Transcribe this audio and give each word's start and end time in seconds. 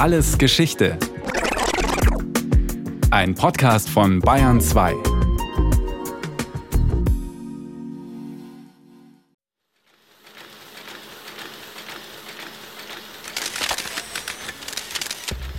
Alles 0.00 0.38
Geschichte. 0.38 0.96
Ein 3.10 3.34
Podcast 3.34 3.90
von 3.90 4.18
Bayern 4.20 4.58
2. 4.58 4.94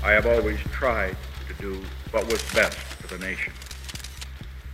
I 0.03 0.11
have 0.11 0.25
always 0.25 0.57
tried 0.71 1.15
to 1.47 1.53
do 1.61 1.75
what 2.11 2.25
was 2.25 2.41
best 2.55 2.73
for 2.99 3.15
the 3.15 3.23
nation. 3.23 3.53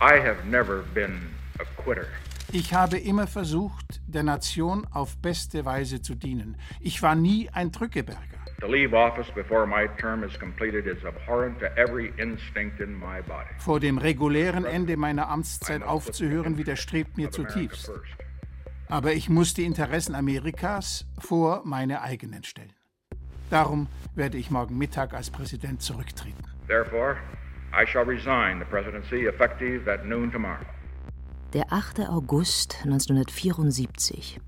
I 0.00 0.18
have 0.18 0.46
never 0.46 0.82
been 0.94 1.20
a 1.60 1.64
quitter. 1.76 2.06
Ich 2.52 2.72
habe 2.72 2.96
immer 2.96 3.26
versucht, 3.26 4.00
der 4.06 4.22
Nation 4.22 4.86
auf 4.90 5.18
beste 5.18 5.66
Weise 5.66 6.00
zu 6.00 6.14
dienen. 6.14 6.56
Ich 6.80 7.02
war 7.02 7.14
nie 7.14 7.50
ein 7.50 7.70
Drückeberger. 7.70 8.47
To 8.60 8.66
leave 8.66 8.92
office 8.92 9.30
before 9.36 9.66
my 9.66 9.86
term 10.00 10.24
is 10.24 10.36
completed 10.36 10.88
is 10.88 11.04
abhorrent 11.04 11.60
to 11.60 11.66
every 11.78 12.12
instinct 12.18 12.80
in 12.80 12.92
my 12.92 13.20
body. 13.22 13.50
Vor 13.58 13.78
dem 13.78 13.98
regulären 13.98 14.64
Ende 14.64 14.96
meiner 14.96 15.28
Amtszeit 15.28 15.84
aufzuhören, 15.84 16.58
widerstrebt 16.58 17.16
mir 17.16 17.30
zutiefst. 17.30 17.92
Aber 18.88 19.12
ich 19.12 19.28
muss 19.28 19.54
die 19.54 19.64
Interessen 19.64 20.16
Amerikas 20.16 21.06
vor 21.20 21.62
meine 21.64 22.02
eigenen 22.02 22.42
stellen. 22.42 22.72
Darum 23.48 23.86
werde 24.16 24.38
ich 24.38 24.50
morgen 24.50 24.76
Mittag 24.76 25.14
als 25.14 25.30
Präsident 25.30 25.80
zurücktreten. 25.80 26.42
Therefore, 26.66 27.16
I 27.72 27.86
shall 27.86 28.04
resign 28.04 28.58
the 28.58 28.64
presidency 28.64 29.26
effective 29.26 29.88
at 29.88 30.04
noon 30.04 30.32
tomorrow. 30.32 30.66
Der 31.52 31.72
8. 31.72 32.00
August 32.08 32.80
1974. 32.84 34.40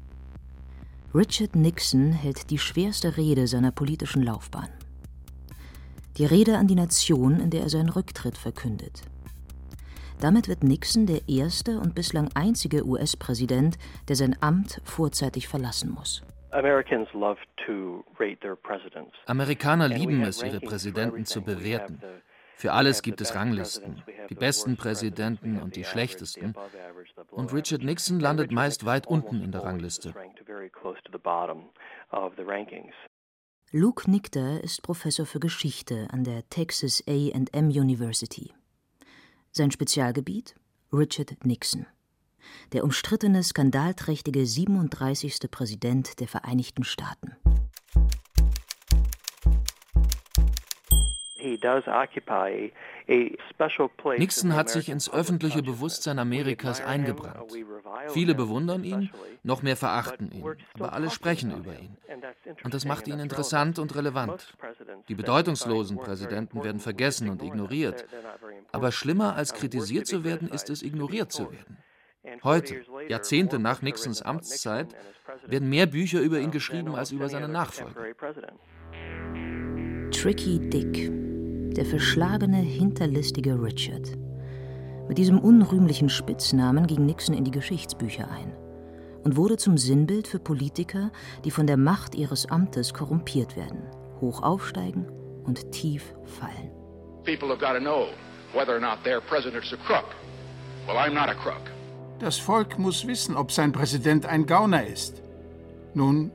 Richard 1.12 1.56
Nixon 1.56 2.12
hält 2.12 2.50
die 2.50 2.58
schwerste 2.58 3.16
Rede 3.16 3.48
seiner 3.48 3.72
politischen 3.72 4.22
Laufbahn. 4.22 4.68
Die 6.18 6.24
Rede 6.24 6.56
an 6.56 6.68
die 6.68 6.76
Nation, 6.76 7.40
in 7.40 7.50
der 7.50 7.62
er 7.62 7.68
seinen 7.68 7.88
Rücktritt 7.88 8.38
verkündet. 8.38 9.02
Damit 10.20 10.46
wird 10.46 10.62
Nixon 10.62 11.06
der 11.06 11.28
erste 11.28 11.80
und 11.80 11.96
bislang 11.96 12.30
einzige 12.36 12.86
US-Präsident, 12.86 13.76
der 14.06 14.14
sein 14.14 14.36
Amt 14.40 14.80
vorzeitig 14.84 15.48
verlassen 15.48 15.90
muss. 15.90 16.22
Amerikaner 19.26 19.88
lieben 19.88 20.22
es, 20.22 20.42
ihre 20.44 20.60
Präsidenten 20.60 21.24
zu 21.24 21.42
bewerten. 21.42 22.00
Für 22.60 22.74
alles 22.74 23.00
gibt 23.00 23.22
es 23.22 23.34
Ranglisten, 23.34 24.02
die 24.28 24.34
besten 24.34 24.76
Präsidenten 24.76 25.58
und 25.62 25.76
die 25.76 25.84
schlechtesten. 25.84 26.54
Und 27.30 27.54
Richard 27.54 27.82
Nixon 27.82 28.20
landet 28.20 28.52
meist 28.52 28.84
weit 28.84 29.06
unten 29.06 29.40
in 29.40 29.50
der 29.50 29.64
Rangliste. 29.64 30.12
Luke 33.72 34.10
Nichter 34.10 34.62
ist 34.62 34.82
Professor 34.82 35.24
für 35.24 35.40
Geschichte 35.40 36.08
an 36.10 36.24
der 36.24 36.46
Texas 36.50 37.02
AM 37.08 37.68
University. 37.70 38.52
Sein 39.52 39.70
Spezialgebiet? 39.70 40.54
Richard 40.92 41.46
Nixon. 41.46 41.86
Der 42.74 42.84
umstrittene, 42.84 43.42
skandalträchtige 43.42 44.44
37. 44.44 45.50
Präsident 45.50 46.20
der 46.20 46.28
Vereinigten 46.28 46.84
Staaten. 46.84 47.36
Nixon 54.18 54.54
hat 54.54 54.68
sich 54.68 54.88
ins 54.88 55.12
öffentliche 55.12 55.62
Bewusstsein 55.62 56.18
Amerikas 56.18 56.80
eingebrannt. 56.80 57.52
Viele 58.08 58.34
bewundern 58.34 58.84
ihn, 58.84 59.10
noch 59.42 59.62
mehr 59.62 59.76
verachten 59.76 60.30
ihn, 60.32 60.56
aber 60.74 60.92
alle 60.92 61.10
sprechen 61.10 61.56
über 61.56 61.72
ihn. 61.72 61.96
Und 62.62 62.74
das 62.74 62.84
macht 62.84 63.08
ihn 63.08 63.18
interessant 63.18 63.78
und 63.78 63.94
relevant. 63.94 64.56
Die 65.08 65.14
bedeutungslosen 65.14 65.98
Präsidenten 65.98 66.62
werden 66.62 66.80
vergessen 66.80 67.28
und 67.28 67.42
ignoriert. 67.42 68.06
Aber 68.72 68.92
schlimmer 68.92 69.34
als 69.36 69.54
kritisiert 69.54 70.06
zu 70.06 70.24
werden, 70.24 70.48
ist 70.48 70.70
es, 70.70 70.82
ignoriert 70.82 71.32
zu 71.32 71.50
werden. 71.50 71.78
Heute, 72.44 72.82
Jahrzehnte 73.08 73.58
nach 73.58 73.82
Nixons 73.82 74.22
Amtszeit, 74.22 74.94
werden 75.46 75.68
mehr 75.68 75.86
Bücher 75.86 76.20
über 76.20 76.38
ihn 76.38 76.50
geschrieben 76.50 76.94
als 76.94 77.12
über 77.12 77.28
seine 77.28 77.48
Nachfolger. 77.48 78.14
Tricky 80.10 80.58
Dick, 80.58 81.10
der 81.76 81.84
verschlagene, 81.84 82.58
hinterlistige 82.58 83.60
Richard. 83.60 84.16
Mit 85.08 85.18
diesem 85.18 85.38
unrühmlichen 85.38 86.08
Spitznamen 86.08 86.86
ging 86.86 87.04
Nixon 87.06 87.34
in 87.34 87.44
die 87.44 87.50
Geschichtsbücher 87.50 88.30
ein 88.30 88.52
und 89.24 89.36
wurde 89.36 89.56
zum 89.56 89.76
Sinnbild 89.76 90.26
für 90.26 90.38
Politiker, 90.38 91.10
die 91.44 91.50
von 91.50 91.66
der 91.66 91.76
Macht 91.76 92.14
ihres 92.14 92.46
Amtes 92.50 92.94
korrumpiert 92.94 93.56
werden, 93.56 93.82
hoch 94.20 94.42
aufsteigen 94.42 95.06
und 95.44 95.72
tief 95.72 96.14
fallen. 96.24 96.70
Das 102.18 102.38
Volk 102.38 102.78
muss 102.78 103.06
wissen, 103.06 103.36
ob 103.36 103.52
sein 103.52 103.72
Präsident 103.72 104.26
ein 104.26 104.46
Gauner 104.46 104.86
ist. 104.86 105.22
Nun, 105.94 106.30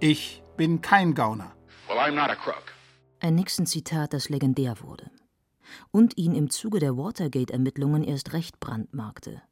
ich 0.00 0.42
bin 0.56 0.80
kein 0.80 1.14
Gauner. 1.14 1.52
Well, 1.88 1.98
I'm 1.98 2.14
not 2.14 2.30
a 2.30 2.34
crook. 2.34 2.77
Ein 3.20 3.34
Nixon-Zitat, 3.34 4.12
das 4.12 4.28
legendär 4.28 4.80
wurde 4.80 5.10
und 5.90 6.16
ihn 6.16 6.34
im 6.34 6.50
Zuge 6.50 6.78
der 6.78 6.96
Watergate-Ermittlungen 6.96 8.04
erst 8.04 8.32
recht 8.32 8.60
brandmarkte. 8.60 9.42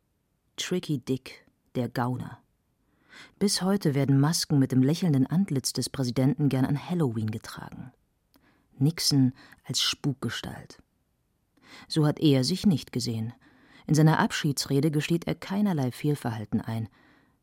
Tricky 0.57 0.99
Dick, 0.99 1.47
der 1.75 1.89
Gauner. 1.89 2.39
Bis 3.39 3.63
heute 3.63 3.95
werden 3.95 4.21
Masken 4.21 4.59
mit 4.59 4.73
dem 4.73 4.83
lächelnden 4.83 5.27
Antlitz 5.27 5.73
des 5.73 5.89
Präsidenten 5.89 6.49
gern 6.49 6.65
an 6.65 6.89
Halloween 6.89 7.31
getragen. 7.31 7.93
Nixon 8.79 9.33
als 9.65 9.81
Spukgestalt. 9.81 10.83
So 11.89 12.07
hat 12.07 12.21
er 12.21 12.45
sich 12.45 12.67
nicht 12.67 12.93
gesehen. 12.93 13.33
In 13.87 13.95
seiner 13.95 14.19
Abschiedsrede 14.19 14.91
gesteht 14.91 15.27
er 15.27 15.35
keinerlei 15.35 15.93
Fehlverhalten 15.93 16.61
ein. 16.61 16.89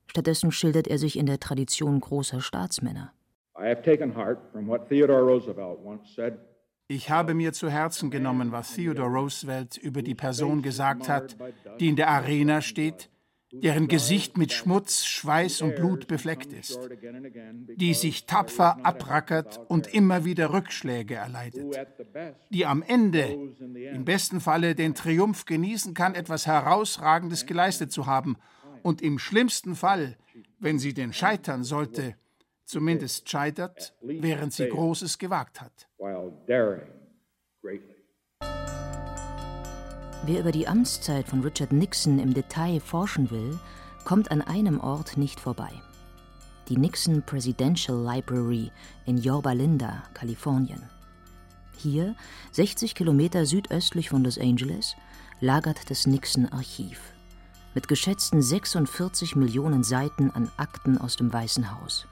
Stattdessen 0.07 0.51
schildert 0.51 0.87
er 0.87 0.99
sich 0.99 1.17
in 1.17 1.25
der 1.25 1.39
Tradition 1.39 1.99
großer 1.99 2.41
Staatsmänner. 2.41 3.13
Ich 6.87 7.09
habe 7.09 7.33
mir 7.33 7.53
zu 7.53 7.69
Herzen 7.69 8.11
genommen, 8.11 8.51
was 8.51 8.75
Theodore 8.75 9.09
Roosevelt 9.09 9.77
über 9.77 10.01
die 10.01 10.15
Person 10.15 10.61
gesagt 10.61 11.07
hat, 11.07 11.37
die 11.79 11.89
in 11.89 11.95
der 11.95 12.09
Arena 12.09 12.61
steht, 12.61 13.09
deren 13.51 13.87
Gesicht 13.87 14.37
mit 14.37 14.51
Schmutz, 14.51 15.05
Schweiß 15.05 15.61
und 15.61 15.75
Blut 15.75 16.07
befleckt 16.07 16.51
ist, 16.51 16.79
die 17.75 17.93
sich 17.93 18.25
tapfer 18.25 18.83
abrackert 18.83 19.59
und 19.67 19.93
immer 19.93 20.25
wieder 20.25 20.51
Rückschläge 20.51 21.15
erleidet, 21.15 21.77
die 22.49 22.65
am 22.65 22.81
Ende 22.81 23.37
im 23.93 24.05
besten 24.05 24.41
Falle 24.41 24.73
den 24.73 24.95
Triumph 24.95 25.45
genießen 25.45 25.93
kann, 25.93 26.15
etwas 26.15 26.47
Herausragendes 26.47 27.45
geleistet 27.45 27.91
zu 27.91 28.07
haben 28.07 28.37
und 28.81 29.01
im 29.01 29.19
schlimmsten 29.19 29.75
Fall, 29.75 30.17
wenn 30.59 30.79
sie 30.79 30.93
denn 30.93 31.13
scheitern 31.13 31.63
sollte, 31.63 32.15
zumindest 32.65 33.29
scheitert, 33.29 33.93
während 34.01 34.53
sie 34.53 34.67
Großes 34.67 35.17
gewagt 35.17 35.61
hat. 35.61 35.87
Wer 40.25 40.39
über 40.39 40.51
die 40.51 40.67
Amtszeit 40.67 41.27
von 41.27 41.41
Richard 41.41 41.71
Nixon 41.73 42.19
im 42.19 42.33
Detail 42.33 42.79
forschen 42.79 43.29
will, 43.29 43.59
kommt 44.05 44.31
an 44.31 44.41
einem 44.41 44.79
Ort 44.79 45.17
nicht 45.17 45.39
vorbei. 45.39 45.71
Die 46.69 46.77
Nixon 46.77 47.21
Presidential 47.23 48.01
Library 48.01 48.71
in 49.05 49.17
Yorba 49.17 49.51
Linda, 49.51 50.03
Kalifornien. 50.13 50.81
Hier, 51.77 52.15
60 52.51 52.95
Kilometer 52.95 53.45
südöstlich 53.45 54.09
von 54.09 54.23
Los 54.23 54.37
Angeles, 54.37 54.95
lagert 55.41 55.89
das 55.89 56.07
Nixon-Archiv 56.07 57.13
mit 57.73 57.87
geschätzten 57.87 58.41
46 58.41 59.35
Millionen 59.35 59.83
Seiten 59.83 60.31
an 60.31 60.51
Akten 60.57 60.97
aus 60.97 61.15
dem 61.15 61.33
Weißen 61.33 61.79
Haus. 61.79 62.07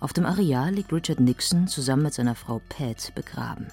Auf 0.00 0.14
dem 0.14 0.24
Areal 0.24 0.72
liegt 0.72 0.92
Richard 0.94 1.20
Nixon 1.20 1.68
zusammen 1.68 2.04
mit 2.04 2.14
seiner 2.14 2.34
Frau 2.34 2.62
Pat 2.70 3.14
begraben, 3.14 3.66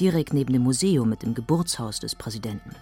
direkt 0.00 0.34
neben 0.34 0.52
dem 0.52 0.62
Museum 0.62 1.08
mit 1.08 1.22
dem 1.22 1.34
Geburtshaus 1.34 2.00
des 2.00 2.16
Präsidenten. 2.16 2.74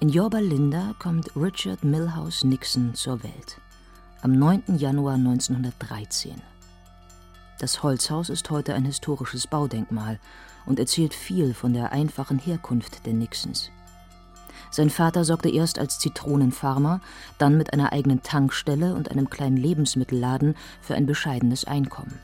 In 0.00 0.08
Yorba 0.08 0.40
Linda 0.40 0.94
kommt 0.98 1.36
Richard 1.36 1.84
Milhouse 1.84 2.42
Nixon 2.42 2.94
zur 2.94 3.22
Welt 3.22 3.60
am 4.22 4.32
9. 4.32 4.76
Januar 4.76 5.14
1913. 5.14 6.34
Das 7.60 7.84
Holzhaus 7.84 8.28
ist 8.28 8.50
heute 8.50 8.74
ein 8.74 8.84
historisches 8.84 9.46
Baudenkmal 9.46 10.18
und 10.66 10.80
erzählt 10.80 11.14
viel 11.14 11.54
von 11.54 11.72
der 11.72 11.92
einfachen 11.92 12.40
Herkunft 12.40 13.06
der 13.06 13.14
Nixons. 13.14 13.70
Sein 14.70 14.90
Vater 14.90 15.24
sorgte 15.24 15.48
erst 15.48 15.78
als 15.78 15.98
Zitronenfarmer, 15.98 17.00
dann 17.38 17.56
mit 17.56 17.72
einer 17.72 17.92
eigenen 17.92 18.22
Tankstelle 18.22 18.94
und 18.94 19.10
einem 19.10 19.30
kleinen 19.30 19.56
Lebensmittelladen 19.56 20.54
für 20.80 20.94
ein 20.94 21.06
bescheidenes 21.06 21.64
Einkommen. 21.64 22.18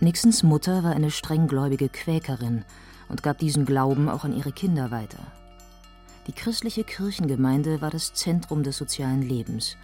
Nixons 0.00 0.42
Mutter 0.42 0.84
war 0.84 0.92
eine 0.92 1.10
strenggläubige 1.10 1.88
Quäkerin 1.88 2.64
und 3.08 3.22
gab 3.22 3.38
diesen 3.38 3.64
Glauben 3.64 4.08
auch 4.08 4.24
an 4.24 4.36
ihre 4.36 4.52
Kinder 4.52 4.90
weiter. 4.90 5.20
Die 6.26 6.32
christliche 6.32 6.84
Kirchengemeinde 6.84 7.80
war 7.80 7.90
das 7.90 8.12
Zentrum 8.12 8.62
des 8.62 8.76
sozialen 8.76 9.22
Lebens, 9.22 9.76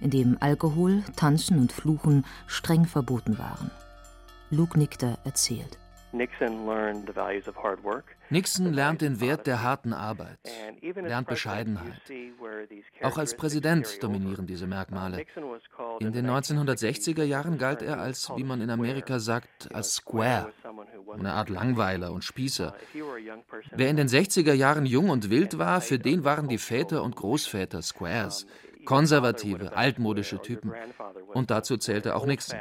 in 0.00 0.10
dem 0.10 0.38
Alkohol, 0.40 1.02
Tanzen 1.14 1.58
und 1.58 1.72
Fluchen 1.72 2.24
streng 2.46 2.86
verboten 2.86 3.38
waren. 3.38 3.70
Luke 4.50 4.78
Nichter 4.78 5.18
erzählt. 5.24 5.78
Nixon 8.30 8.72
lernt 8.72 9.00
den 9.00 9.20
Wert 9.20 9.46
der 9.46 9.62
harten 9.62 9.92
Arbeit, 9.92 10.38
lernt 10.94 11.28
Bescheidenheit. 11.28 12.02
Auch 13.02 13.18
als 13.18 13.36
Präsident 13.36 14.02
dominieren 14.02 14.46
diese 14.46 14.66
Merkmale. 14.66 15.24
In 16.00 16.12
den 16.12 16.28
1960er 16.28 17.22
Jahren 17.24 17.58
galt 17.58 17.82
er 17.82 18.00
als, 18.00 18.30
wie 18.36 18.44
man 18.44 18.60
in 18.60 18.70
Amerika 18.70 19.18
sagt, 19.18 19.72
als 19.74 19.94
Square, 19.94 20.52
eine 21.12 21.32
Art 21.32 21.48
Langweiler 21.48 22.12
und 22.12 22.24
Spießer. 22.24 22.74
Wer 23.72 23.88
in 23.88 23.96
den 23.96 24.08
60er 24.08 24.52
Jahren 24.52 24.86
jung 24.86 25.10
und 25.10 25.30
wild 25.30 25.58
war, 25.58 25.80
für 25.80 25.98
den 25.98 26.24
waren 26.24 26.48
die 26.48 26.58
Väter 26.58 27.02
und 27.02 27.16
Großväter 27.16 27.82
Squares, 27.82 28.46
konservative, 28.84 29.76
altmodische 29.76 30.40
Typen. 30.40 30.72
Und 31.34 31.50
dazu 31.50 31.76
zählte 31.76 32.16
auch 32.16 32.26
Nixon. 32.26 32.58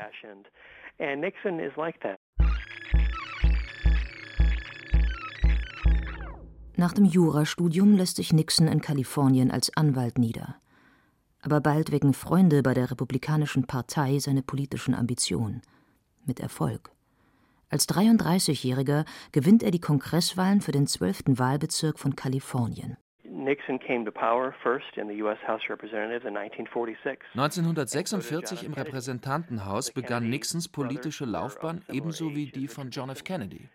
Nach 6.80 6.94
dem 6.94 7.04
Jurastudium 7.04 7.98
lässt 7.98 8.16
sich 8.16 8.31
Nixon 8.31 8.70
in 8.70 8.80
Kalifornien 8.80 9.52
als 9.52 9.76
Anwalt 9.76 10.18
nieder. 10.18 10.56
Aber 11.42 11.60
bald 11.60 11.92
wecken 11.92 12.14
Freunde 12.14 12.64
bei 12.64 12.74
der 12.74 12.90
Republikanischen 12.90 13.68
Partei 13.68 14.18
seine 14.20 14.44
politischen 14.44 14.96
Ambitionen. 14.96 15.62
Mit 16.26 16.40
Erfolg. 16.40 16.92
Als 17.70 17.90
33-Jähriger 17.90 19.04
gewinnt 19.34 19.62
er 19.62 19.72
die 19.72 19.81
Kongresswahlen 19.81 20.62
für 20.62 20.72
den 20.72 20.88
12. 20.88 21.38
Wahlbezirk 21.38 22.00
von 22.00 22.16
Kalifornien. 22.16 22.96
Nixon 23.25 23.78
came 23.78 24.06
to 24.06 24.12
power 24.12 24.54
first 24.64 24.96
in 24.96 25.10
the 25.10 25.22
US 25.22 25.38
House 25.46 25.62
of 25.64 25.70
Representatives 25.72 26.25
in 26.25 26.38
1946. 26.38 27.20
1946 27.34 28.64
im 28.64 28.72
Repräsentantenhaus 28.72 29.92
begann 29.92 30.30
Nixons 30.30 30.70
politische 30.70 31.25
Laufbahn 31.25 31.82
ebenso 31.92 32.34
wie 32.34 32.46
die 32.46 32.70
von 32.70 32.90
John 32.90 33.10
F. 33.10 33.25
Kennedy. 33.25 33.68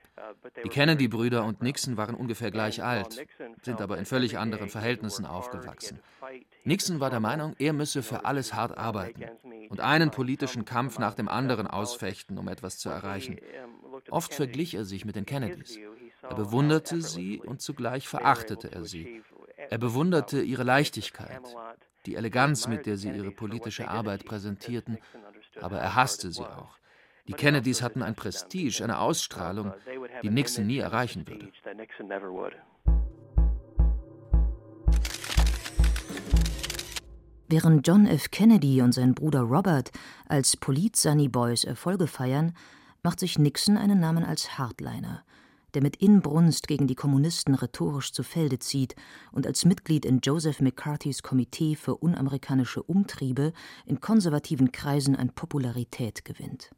Die 0.62 0.69
Kennedy-Brüder 0.69 1.45
und 1.45 1.62
Nixon 1.62 1.97
waren 1.97 2.15
ungefähr 2.15 2.51
gleich 2.51 2.83
alt, 2.83 3.27
sind 3.62 3.81
aber 3.81 3.99
in 3.99 4.05
völlig 4.05 4.39
anderen 4.39 4.69
Verhältnissen 4.69 5.27
aufgewachsen. 5.27 5.99
Nixon 6.65 7.01
war 7.01 7.11
der 7.11 7.21
Meinung, 7.21 7.55
er 7.59 7.73
müsse 7.73 8.03
für 8.03 8.25
alles 8.25 8.55
hart 8.55 8.79
arbeiten 8.79 9.25
und 9.69 9.81
einen 9.81 10.11
politischen 10.11 10.65
Kampf 10.65 10.99
nach 10.99 11.15
dem 11.15 11.29
anderen 11.29 11.67
ausfechten, 11.67 12.39
um 12.39 12.49
etwas 12.49 12.79
zu 12.79 12.89
erreichen. 12.89 13.39
Oft 14.11 14.35
verglich 14.35 14.75
er 14.75 14.85
sich 14.85 15.05
mit 15.05 15.17
den 15.17 15.27
Kennedys. 15.27 15.79
Er 16.23 16.35
bewunderte 16.35 17.03
sie 17.03 17.41
und 17.41 17.61
zugleich 17.61 18.09
verachtete 18.09 18.73
er 18.73 18.85
sie. 18.85 19.23
Er 19.71 19.79
bewunderte 19.79 20.41
ihre 20.41 20.62
Leichtigkeit, 20.62 21.43
die 22.07 22.15
Eleganz, 22.15 22.69
mit 22.69 22.87
der 22.87 22.97
sie 22.97 23.11
ihre 23.11 23.31
politische 23.31 23.89
Arbeit 23.89 24.25
präsentierten, 24.25 24.99
aber 25.61 25.79
er 25.79 25.95
hasste 25.95 26.33
sie 26.33 26.45
auch. 26.45 26.79
Die 27.27 27.33
Kennedys 27.33 27.81
hatten 27.81 28.03
ein 28.03 28.15
Prestige, 28.15 28.85
eine 28.85 28.99
Ausstrahlung, 28.99 29.73
die 30.22 30.31
Nixon 30.31 30.66
nie 30.66 30.78
erreichen 30.78 31.26
würde. 31.26 31.50
Während 37.49 37.87
John 37.87 38.06
F. 38.06 38.31
Kennedy 38.31 38.81
und 38.82 38.93
sein 38.93 39.14
Bruder 39.14 39.43
Robert 39.43 39.90
als 40.26 40.56
Polit-Sunny 40.56 41.28
Boys 41.28 41.64
Erfolge 41.64 42.06
feiern, 42.06 42.55
macht 43.02 43.20
sich 43.20 43.38
Nixon 43.38 43.76
einen 43.76 44.00
Namen 44.00 44.25
als 44.25 44.58
Hardliner– 44.58 45.25
der 45.75 45.82
mit 45.82 45.96
Inbrunst 45.96 46.69
gegen 46.69 46.87
die 46.87 46.94
Kommunisten 46.94 47.55
rhetorisch 47.55 48.12
zu 48.12 48.22
Felde 48.22 48.58
zieht 48.58 48.94
und 49.32 49.46
als 49.46 49.64
Mitglied 49.64 50.05
in 50.05 50.20
Joseph 50.20 50.61
McCarthys 50.61 51.22
Komitee 51.22 51.75
für 51.75 51.96
unamerikanische 51.96 52.82
Umtriebe 52.82 53.52
in 53.84 54.00
konservativen 54.00 54.72
Kreisen 54.72 55.16
an 55.16 55.31
Popularität 55.31 56.25
gewinnt. 56.25 56.70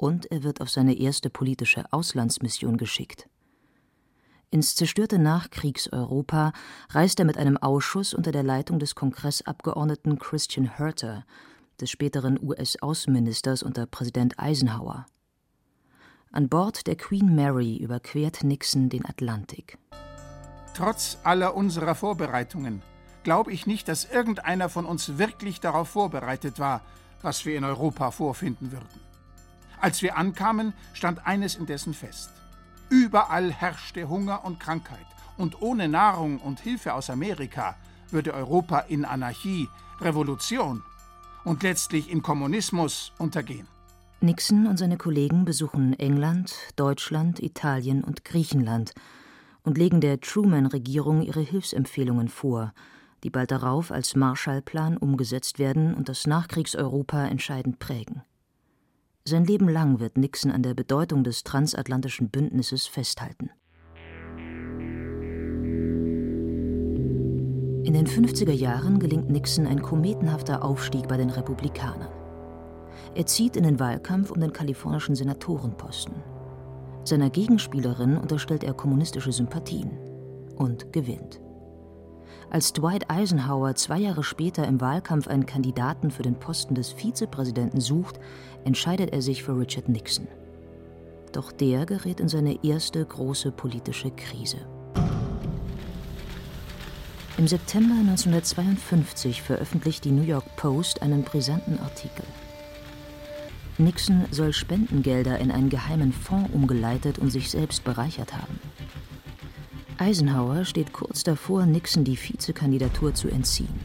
Und 0.00 0.32
er 0.32 0.42
wird 0.44 0.62
auf 0.62 0.70
seine 0.70 0.94
erste 0.94 1.28
politische 1.28 1.84
Auslandsmission 1.92 2.78
geschickt. 2.78 3.28
Ins 4.50 4.74
zerstörte 4.74 5.18
Nachkriegseuropa 5.18 6.54
reist 6.88 7.18
er 7.18 7.26
mit 7.26 7.36
einem 7.36 7.58
Ausschuss 7.58 8.14
unter 8.14 8.32
der 8.32 8.42
Leitung 8.42 8.78
des 8.78 8.94
Kongressabgeordneten 8.94 10.18
Christian 10.18 10.64
Herter, 10.64 11.26
des 11.82 11.90
späteren 11.90 12.42
US-Außenministers 12.42 13.62
unter 13.62 13.84
Präsident 13.84 14.38
Eisenhower. 14.38 15.04
An 16.32 16.48
Bord 16.48 16.86
der 16.86 16.96
Queen 16.96 17.34
Mary 17.34 17.76
überquert 17.76 18.42
Nixon 18.42 18.88
den 18.88 19.04
Atlantik. 19.04 19.76
Trotz 20.72 21.18
aller 21.24 21.54
unserer 21.54 21.94
Vorbereitungen 21.94 22.80
glaube 23.22 23.52
ich 23.52 23.66
nicht, 23.66 23.86
dass 23.86 24.06
irgendeiner 24.06 24.70
von 24.70 24.86
uns 24.86 25.18
wirklich 25.18 25.60
darauf 25.60 25.90
vorbereitet 25.90 26.58
war, 26.58 26.80
was 27.20 27.44
wir 27.44 27.58
in 27.58 27.64
Europa 27.64 28.10
vorfinden 28.10 28.72
würden. 28.72 29.09
Als 29.80 30.02
wir 30.02 30.16
ankamen, 30.16 30.72
stand 30.92 31.26
eines 31.26 31.56
indessen 31.56 31.94
fest. 31.94 32.30
Überall 32.90 33.52
herrschte 33.52 34.08
Hunger 34.08 34.44
und 34.44 34.60
Krankheit, 34.60 35.06
und 35.36 35.62
ohne 35.62 35.88
Nahrung 35.88 36.38
und 36.38 36.60
Hilfe 36.60 36.92
aus 36.92 37.08
Amerika 37.08 37.76
würde 38.10 38.34
Europa 38.34 38.80
in 38.80 39.04
Anarchie, 39.04 39.68
Revolution 40.00 40.82
und 41.44 41.62
letztlich 41.62 42.10
in 42.10 42.22
Kommunismus 42.22 43.12
untergehen. 43.18 43.66
Nixon 44.20 44.66
und 44.66 44.76
seine 44.76 44.98
Kollegen 44.98 45.46
besuchen 45.46 45.98
England, 45.98 46.54
Deutschland, 46.76 47.40
Italien 47.40 48.04
und 48.04 48.24
Griechenland 48.24 48.92
und 49.62 49.78
legen 49.78 50.02
der 50.02 50.20
Truman-Regierung 50.20 51.22
ihre 51.22 51.40
Hilfsempfehlungen 51.40 52.28
vor, 52.28 52.74
die 53.24 53.30
bald 53.30 53.50
darauf 53.50 53.90
als 53.90 54.16
Marshallplan 54.16 54.98
umgesetzt 54.98 55.58
werden 55.58 55.94
und 55.94 56.10
das 56.10 56.26
Nachkriegseuropa 56.26 57.26
entscheidend 57.26 57.78
prägen. 57.78 58.22
Sein 59.24 59.44
Leben 59.44 59.68
lang 59.68 60.00
wird 60.00 60.16
Nixon 60.16 60.50
an 60.50 60.62
der 60.62 60.74
Bedeutung 60.74 61.24
des 61.24 61.44
transatlantischen 61.44 62.30
Bündnisses 62.30 62.86
festhalten. 62.86 63.50
In 67.84 67.94
den 67.94 68.06
50er 68.06 68.52
Jahren 68.52 68.98
gelingt 68.98 69.30
Nixon 69.30 69.66
ein 69.66 69.82
kometenhafter 69.82 70.64
Aufstieg 70.64 71.06
bei 71.06 71.16
den 71.16 71.30
Republikanern. 71.30 72.12
Er 73.14 73.26
zieht 73.26 73.56
in 73.56 73.64
den 73.64 73.78
Wahlkampf 73.78 74.30
um 74.30 74.40
den 74.40 74.52
kalifornischen 74.52 75.14
Senatorenposten. 75.14 76.14
Seiner 77.04 77.30
Gegenspielerin 77.30 78.16
unterstellt 78.16 78.64
er 78.64 78.74
kommunistische 78.74 79.32
Sympathien 79.32 79.90
und 80.56 80.92
gewinnt. 80.92 81.40
Als 82.50 82.72
Dwight 82.72 83.08
Eisenhower 83.08 83.76
zwei 83.76 83.98
Jahre 83.98 84.24
später 84.24 84.66
im 84.66 84.80
Wahlkampf 84.80 85.28
einen 85.28 85.46
Kandidaten 85.46 86.10
für 86.10 86.24
den 86.24 86.34
Posten 86.34 86.74
des 86.74 86.90
Vizepräsidenten 86.90 87.80
sucht, 87.80 88.18
entscheidet 88.64 89.12
er 89.12 89.22
sich 89.22 89.44
für 89.44 89.56
Richard 89.56 89.88
Nixon. 89.88 90.26
Doch 91.32 91.52
der 91.52 91.86
gerät 91.86 92.18
in 92.18 92.28
seine 92.28 92.64
erste 92.64 93.04
große 93.04 93.52
politische 93.52 94.10
Krise. 94.10 94.58
Im 97.38 97.46
September 97.46 97.94
1952 97.94 99.42
veröffentlicht 99.42 100.04
die 100.04 100.10
New 100.10 100.24
York 100.24 100.56
Post 100.56 101.02
einen 101.02 101.22
brisanten 101.22 101.78
Artikel. 101.78 102.24
Nixon 103.78 104.26
soll 104.32 104.52
Spendengelder 104.52 105.38
in 105.38 105.52
einen 105.52 105.70
geheimen 105.70 106.12
Fonds 106.12 106.50
umgeleitet 106.52 107.20
und 107.20 107.30
sich 107.30 107.48
selbst 107.48 107.84
bereichert 107.84 108.32
haben. 108.34 108.58
Eisenhower 110.00 110.64
steht 110.64 110.94
kurz 110.94 111.24
davor, 111.24 111.66
Nixon 111.66 112.04
die 112.04 112.16
Vizekandidatur 112.16 113.12
zu 113.12 113.28
entziehen. 113.28 113.80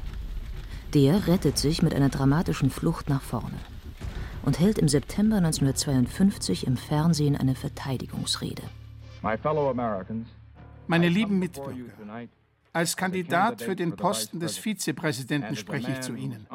Der 0.93 1.27
rettet 1.27 1.57
sich 1.57 1.81
mit 1.81 1.93
einer 1.93 2.07
dramatischen 2.07 2.69
Flucht 2.69 3.09
nach 3.09 3.21
vorne 3.21 3.57
und 4.43 4.57
hält 4.57 4.79
im 4.79 4.87
September 4.87 5.37
1952 5.37 6.67
im 6.67 6.77
Fernsehen 6.77 7.35
eine 7.35 7.53
Verteidigungsrede. 7.53 8.63
Meine 10.87 11.09
lieben 11.09 11.37
Mitbürger, 11.37 11.91
als 12.71 12.95
Kandidat 12.95 13.61
für 13.61 13.75
den 13.75 13.97
Posten 13.97 14.39
des 14.39 14.57
Vizepräsidenten 14.57 15.57
spreche 15.57 15.91
ich 15.91 15.99
zu 15.99 16.15
Ihnen. 16.15 16.47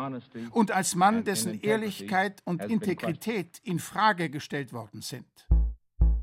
Und 0.52 0.71
als 0.71 0.95
Mann, 0.95 1.25
dessen 1.25 1.61
Ehrlichkeit 1.61 2.40
und 2.47 2.64
Integrität 2.64 3.61
in 3.62 3.79
Frage 3.79 4.31
gestellt 4.31 4.73
worden 4.73 5.02
sind. 5.02 5.26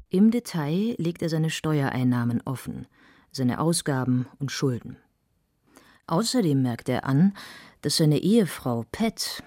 Im 0.10 0.32
Detail 0.32 0.96
legt 0.98 1.22
er 1.22 1.30
seine 1.30 1.50
Steuereinnahmen 1.50 2.42
offen, 2.46 2.88
seine 3.38 3.60
Ausgaben 3.60 4.28
und 4.40 4.52
Schulden. 4.52 4.98
Außerdem 6.08 6.62
merkt 6.62 6.90
er 6.90 7.06
an, 7.06 7.34
dass 7.82 7.98
seine 7.98 8.18
Ehefrau 8.20 8.86
Pat, 8.92 9.44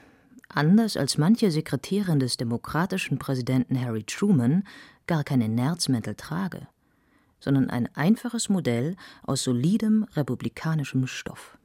anders 0.48 0.96
als 0.96 1.18
manche 1.18 1.50
Sekretärin 1.50 2.20
des 2.20 2.36
demokratischen 2.36 3.18
Präsidenten 3.18 3.80
Harry 3.80 4.04
Truman, 4.04 4.64
gar 5.06 5.24
keine 5.24 5.48
Nerzmäntel 5.48 6.14
trage 6.14 6.66
sondern 7.40 7.70
ein 7.70 7.88
einfaches 7.96 8.48
Modell 8.48 8.96
aus 9.26 9.42
solidem 9.42 10.04
republikanischem 10.14 11.06
Stoff. 11.06 11.58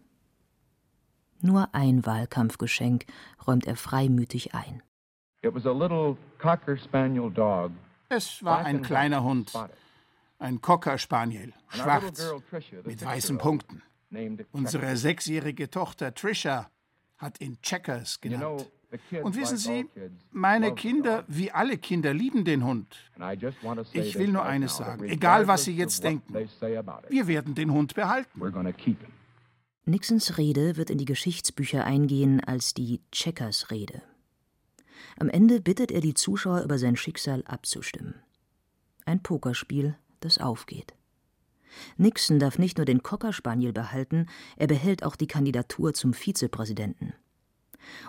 Nur 1.42 1.70
ein 1.74 2.06
Wahlkampfgeschenk 2.06 3.06
räumt 3.46 3.68
er 3.68 3.76
freimütig 3.76 4.56
ein. 4.56 4.82
Es 8.10 8.44
war 8.44 8.60
ein 8.60 8.82
kleiner 8.82 9.24
Hund, 9.24 9.52
ein 10.40 10.62
Cocker 10.62 10.98
Spaniel, 10.98 11.54
schwarz, 11.70 12.34
mit 12.84 13.04
weißen 13.04 13.38
Punkten. 13.38 13.82
Unsere 14.52 14.98
sechsjährige 14.98 15.70
Tochter 15.70 16.14
Trisha 16.14 16.70
hat 17.18 17.42
ihn 17.42 17.62
Checkers 17.62 18.22
genannt. 18.22 18.70
Und 19.24 19.36
wissen 19.36 19.58
Sie, 19.58 19.90
meine 20.32 20.74
Kinder, 20.74 21.26
wie 21.28 21.52
alle 21.52 21.78
Kinder, 21.78 22.14
lieben 22.14 22.46
den 22.46 22.64
Hund. 22.64 22.96
Ich 23.94 24.18
will 24.18 24.30
nur 24.30 24.44
eines 24.44 24.78
sagen, 24.78 25.06
egal 25.06 25.48
was 25.48 25.66
Sie 25.66 25.76
jetzt 25.76 26.04
denken, 26.04 26.34
wir 26.34 27.28
werden 27.28 27.56
den 27.56 27.72
Hund 27.72 27.96
behalten. 27.96 28.42
Nixons 29.86 30.38
Rede 30.38 30.78
wird 30.78 30.90
in 30.90 30.98
die 30.98 31.06
Geschichtsbücher 31.06 31.84
eingehen 31.86 32.44
als 32.44 32.74
die 32.74 33.02
Checkers-Rede. 33.12 34.02
Am 35.20 35.30
Ende 35.30 35.62
bittet 35.62 35.92
er 35.92 36.02
die 36.02 36.16
Zuschauer, 36.16 36.62
über 36.64 36.80
sein 36.80 36.96
Schicksal 36.96 37.44
abzustimmen. 37.46 38.16
Ein 39.06 39.22
Pokerspiel, 39.22 39.96
das 40.26 40.38
aufgeht. 40.38 40.94
Nixon 41.98 42.40
darf 42.40 42.58
nicht 42.58 42.78
nur 42.78 42.86
den 42.86 43.04
Cocker 43.04 43.34
Spaniel 43.34 43.74
behalten, 43.74 44.28
er 44.58 44.68
behält 44.68 45.04
auch 45.04 45.16
die 45.16 45.28
Kandidatur 45.28 45.94
zum 45.94 46.14
Vizepräsidenten 46.14 47.14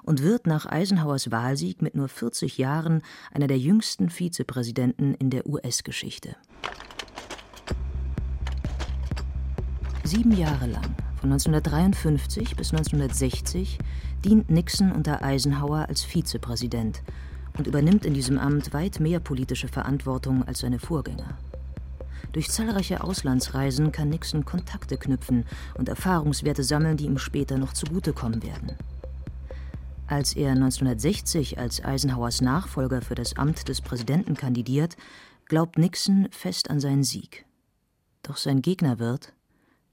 und 0.02 0.22
wird 0.22 0.46
nach 0.46 0.66
Eisenhowers 0.66 1.30
Wahlsieg 1.30 1.82
mit 1.82 1.94
nur 1.94 2.08
40 2.08 2.58
Jahren 2.58 3.02
einer 3.32 3.46
der 3.46 3.58
jüngsten 3.58 4.10
Vizepräsidenten 4.10 5.14
in 5.14 5.30
der 5.30 5.46
US-Geschichte. 5.46 6.36
Sieben 10.04 10.36
Jahre 10.36 10.66
lang, 10.66 10.94
von 11.20 11.32
1953 11.32 12.56
bis 12.56 12.72
1960, 12.72 13.78
dient 14.24 14.50
Nixon 14.50 14.92
unter 14.92 15.22
Eisenhower 15.22 15.88
als 15.88 16.04
Vizepräsident 16.04 17.02
und 17.58 17.66
übernimmt 17.66 18.06
in 18.06 18.14
diesem 18.14 18.38
Amt 18.38 18.72
weit 18.72 19.00
mehr 19.00 19.18
politische 19.18 19.68
Verantwortung 19.68 20.44
als 20.44 20.60
seine 20.60 20.78
Vorgänger. 20.78 21.36
Durch 22.32 22.50
zahlreiche 22.50 23.02
Auslandsreisen 23.02 23.92
kann 23.92 24.08
Nixon 24.08 24.44
Kontakte 24.44 24.96
knüpfen 24.96 25.44
und 25.74 25.88
Erfahrungswerte 25.88 26.62
sammeln, 26.62 26.96
die 26.96 27.06
ihm 27.06 27.18
später 27.18 27.58
noch 27.58 27.72
zugutekommen 27.72 28.42
werden. 28.42 28.72
Als 30.08 30.34
er 30.34 30.52
1960 30.52 31.58
als 31.58 31.84
Eisenhowers 31.84 32.40
Nachfolger 32.40 33.02
für 33.02 33.16
das 33.16 33.36
Amt 33.36 33.68
des 33.68 33.80
Präsidenten 33.80 34.36
kandidiert, 34.36 34.96
glaubt 35.46 35.78
Nixon 35.78 36.28
fest 36.30 36.70
an 36.70 36.78
seinen 36.78 37.02
Sieg. 37.02 37.44
Doch 38.22 38.36
sein 38.36 38.62
Gegner 38.62 38.98
wird 38.98 39.32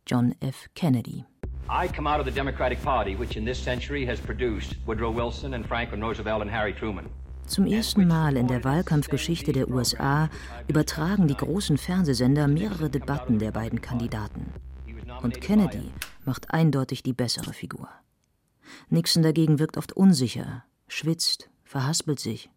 John 0.06 0.36
F. 0.40 0.70
Kennedy. 0.76 1.26
I 1.70 1.88
come 1.88 2.08
out 2.08 2.20
of 2.20 2.26
the 2.26 2.32
Democratic 2.32 2.84
Party, 2.84 3.16
which 3.18 3.38
in 3.38 3.46
this 3.46 3.64
century 3.64 4.06
has 4.06 4.20
produced 4.20 4.76
Woodrow 4.86 5.12
Wilson 5.12 5.54
and 5.54 5.66
Franklin 5.66 6.04
Roosevelt 6.04 6.42
and 6.42 6.52
Harry 6.52 6.74
Truman. 6.74 7.10
Zum 7.46 7.66
ersten 7.66 8.08
Mal 8.08 8.38
in 8.38 8.48
der 8.48 8.64
Wahlkampfgeschichte 8.64 9.52
der 9.52 9.70
USA 9.70 10.30
übertragen 10.68 11.28
die 11.28 11.36
großen 11.36 11.78
Fernsehsender 11.78 12.48
mehrere 12.48 12.90
Debatten 12.90 13.38
der 13.38 13.52
beiden 13.52 13.82
Kandidaten. 13.82 14.54
Und 15.22 15.42
Kennedy 15.42 15.92
macht 16.26 16.52
eindeutig 16.52 17.04
die 17.04 17.14
bessere 17.14 17.54
Figur. 17.54 17.90
Nixon 18.90 19.24
dagegen 19.24 19.60
wirkt 19.60 19.78
oft 19.78 19.94
unsicher, 19.94 20.64
schwitzt, 20.88 21.50
verhaspelt 21.64 22.20
sich. 22.20 22.50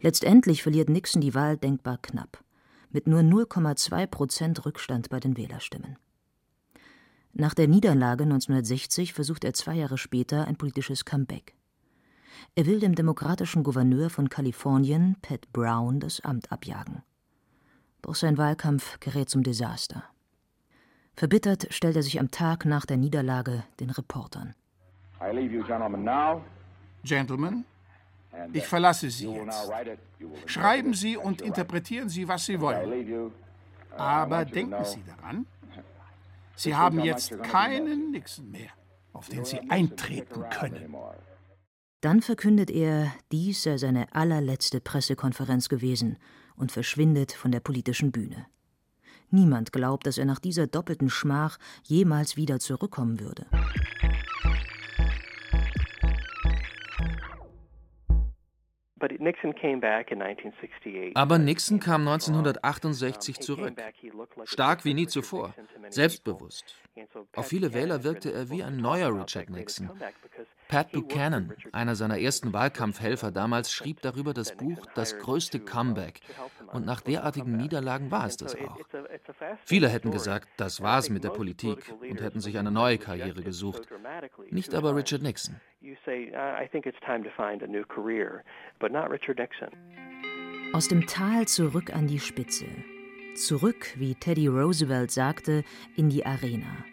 Letztendlich 0.00 0.62
verliert 0.62 0.88
Nixon 0.88 1.20
die 1.20 1.34
Wahl 1.34 1.56
denkbar 1.56 1.98
knapp, 2.00 2.42
mit 2.90 3.06
nur 3.06 3.20
0,2 3.20 4.06
Prozent 4.06 4.64
Rückstand 4.64 5.10
bei 5.10 5.20
den 5.20 5.36
Wählerstimmen. 5.36 5.96
Nach 7.32 7.54
der 7.54 7.68
Niederlage 7.68 8.24
1960 8.24 9.12
versucht 9.12 9.44
er 9.44 9.54
zwei 9.54 9.74
Jahre 9.74 9.98
später 9.98 10.46
ein 10.46 10.56
politisches 10.56 11.04
Comeback. 11.04 11.54
Er 12.54 12.66
will 12.66 12.80
dem 12.80 12.94
demokratischen 12.94 13.62
Gouverneur 13.62 14.10
von 14.10 14.28
Kalifornien, 14.28 15.16
Pat 15.22 15.52
Brown, 15.52 16.00
das 16.00 16.20
Amt 16.20 16.50
abjagen. 16.52 17.02
Doch 18.02 18.14
sein 18.14 18.38
Wahlkampf 18.38 18.98
gerät 19.00 19.28
zum 19.28 19.42
Desaster. 19.42 20.04
Verbittert 21.14 21.66
stellt 21.70 21.96
er 21.96 22.02
sich 22.02 22.18
am 22.18 22.30
Tag 22.30 22.64
nach 22.64 22.86
der 22.86 22.96
Niederlage 22.96 23.64
den 23.78 23.90
Reportern. 23.90 24.54
Gentlemen, 27.04 27.64
ich 28.52 28.66
verlasse 28.66 29.10
Sie 29.10 29.28
jetzt. 29.28 29.70
Schreiben 30.46 30.94
Sie 30.94 31.16
und 31.16 31.42
interpretieren 31.42 32.08
Sie, 32.08 32.26
was 32.26 32.46
Sie 32.46 32.60
wollen. 32.60 33.32
Aber 33.96 34.44
denken 34.44 34.84
Sie 34.84 35.02
daran, 35.04 35.46
Sie 36.56 36.74
haben 36.74 37.00
jetzt 37.00 37.42
keinen 37.42 38.12
Nixon 38.12 38.50
mehr, 38.50 38.70
auf 39.12 39.28
den 39.28 39.44
Sie 39.44 39.60
eintreten 39.70 40.44
können. 40.50 40.94
Dann 42.00 42.22
verkündet 42.22 42.70
er, 42.70 43.12
dies 43.30 43.62
sei 43.62 43.76
seine 43.76 44.14
allerletzte 44.14 44.80
Pressekonferenz 44.80 45.68
gewesen 45.68 46.16
und 46.56 46.72
verschwindet 46.72 47.32
von 47.32 47.52
der 47.52 47.60
politischen 47.60 48.10
Bühne. 48.10 48.46
Niemand 49.28 49.70
glaubt, 49.70 50.06
dass 50.06 50.16
er 50.16 50.24
nach 50.24 50.38
dieser 50.38 50.66
doppelten 50.66 51.10
Schmach 51.10 51.58
jemals 51.84 52.36
wieder 52.36 52.58
zurückkommen 52.58 53.20
würde. 53.20 53.46
Aber 61.14 61.38
Nixon 61.38 61.80
kam 61.80 62.08
1968 62.08 63.40
zurück, 63.40 63.74
stark 64.44 64.84
wie 64.84 64.94
nie 64.94 65.06
zuvor, 65.06 65.54
selbstbewusst. 65.88 66.76
Auf 67.34 67.48
viele 67.48 67.72
Wähler 67.72 68.04
wirkte 68.04 68.32
er 68.32 68.50
wie 68.50 68.62
ein 68.62 68.76
neuer 68.76 69.14
Richard 69.18 69.50
Nixon. 69.50 69.90
Pat 70.70 70.92
Buchanan, 70.92 71.52
einer 71.72 71.96
seiner 71.96 72.20
ersten 72.20 72.52
Wahlkampfhelfer 72.52 73.32
damals, 73.32 73.72
schrieb 73.72 74.02
darüber 74.02 74.32
das 74.32 74.56
Buch 74.56 74.86
Das 74.94 75.18
größte 75.18 75.58
Comeback. 75.58 76.20
Und 76.72 76.86
nach 76.86 77.00
derartigen 77.00 77.56
Niederlagen 77.56 78.12
war 78.12 78.26
es 78.26 78.36
das 78.36 78.54
auch. 78.54 78.78
Viele 79.64 79.88
hätten 79.88 80.12
gesagt, 80.12 80.48
das 80.56 80.80
war 80.80 81.00
es 81.00 81.10
mit 81.10 81.24
der 81.24 81.30
Politik 81.30 81.92
und 82.00 82.20
hätten 82.20 82.38
sich 82.38 82.56
eine 82.56 82.70
neue 82.70 82.98
Karriere 82.98 83.42
gesucht. 83.42 83.88
Nicht 84.50 84.72
aber 84.72 84.94
Richard 84.94 85.22
Nixon. 85.22 85.56
Aus 90.72 90.86
dem 90.86 91.06
Tal 91.08 91.48
zurück 91.48 91.92
an 91.92 92.06
die 92.06 92.20
Spitze. 92.20 92.66
Zurück, 93.34 93.94
wie 93.96 94.14
Teddy 94.14 94.46
Roosevelt 94.46 95.10
sagte, 95.10 95.64
in 95.96 96.10
die 96.10 96.24
Arena. 96.24 96.84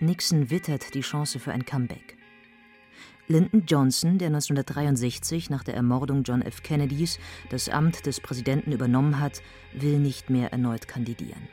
Nixon 0.00 0.50
wittert 0.50 0.94
die 0.94 1.02
Chance 1.02 1.38
für 1.38 1.52
ein 1.52 1.64
Comeback. 1.64 2.17
Lyndon 3.30 3.64
Johnson, 3.66 4.16
der 4.16 4.28
1963 4.28 5.50
nach 5.50 5.62
der 5.62 5.74
Ermordung 5.74 6.22
John 6.22 6.40
F. 6.40 6.62
Kennedys 6.62 7.18
das 7.50 7.68
Amt 7.68 8.06
des 8.06 8.20
Präsidenten 8.20 8.72
übernommen 8.72 9.20
hat, 9.20 9.42
will 9.74 9.98
nicht 9.98 10.30
mehr 10.30 10.50
erneut 10.50 10.88
kandidieren. 10.88 11.46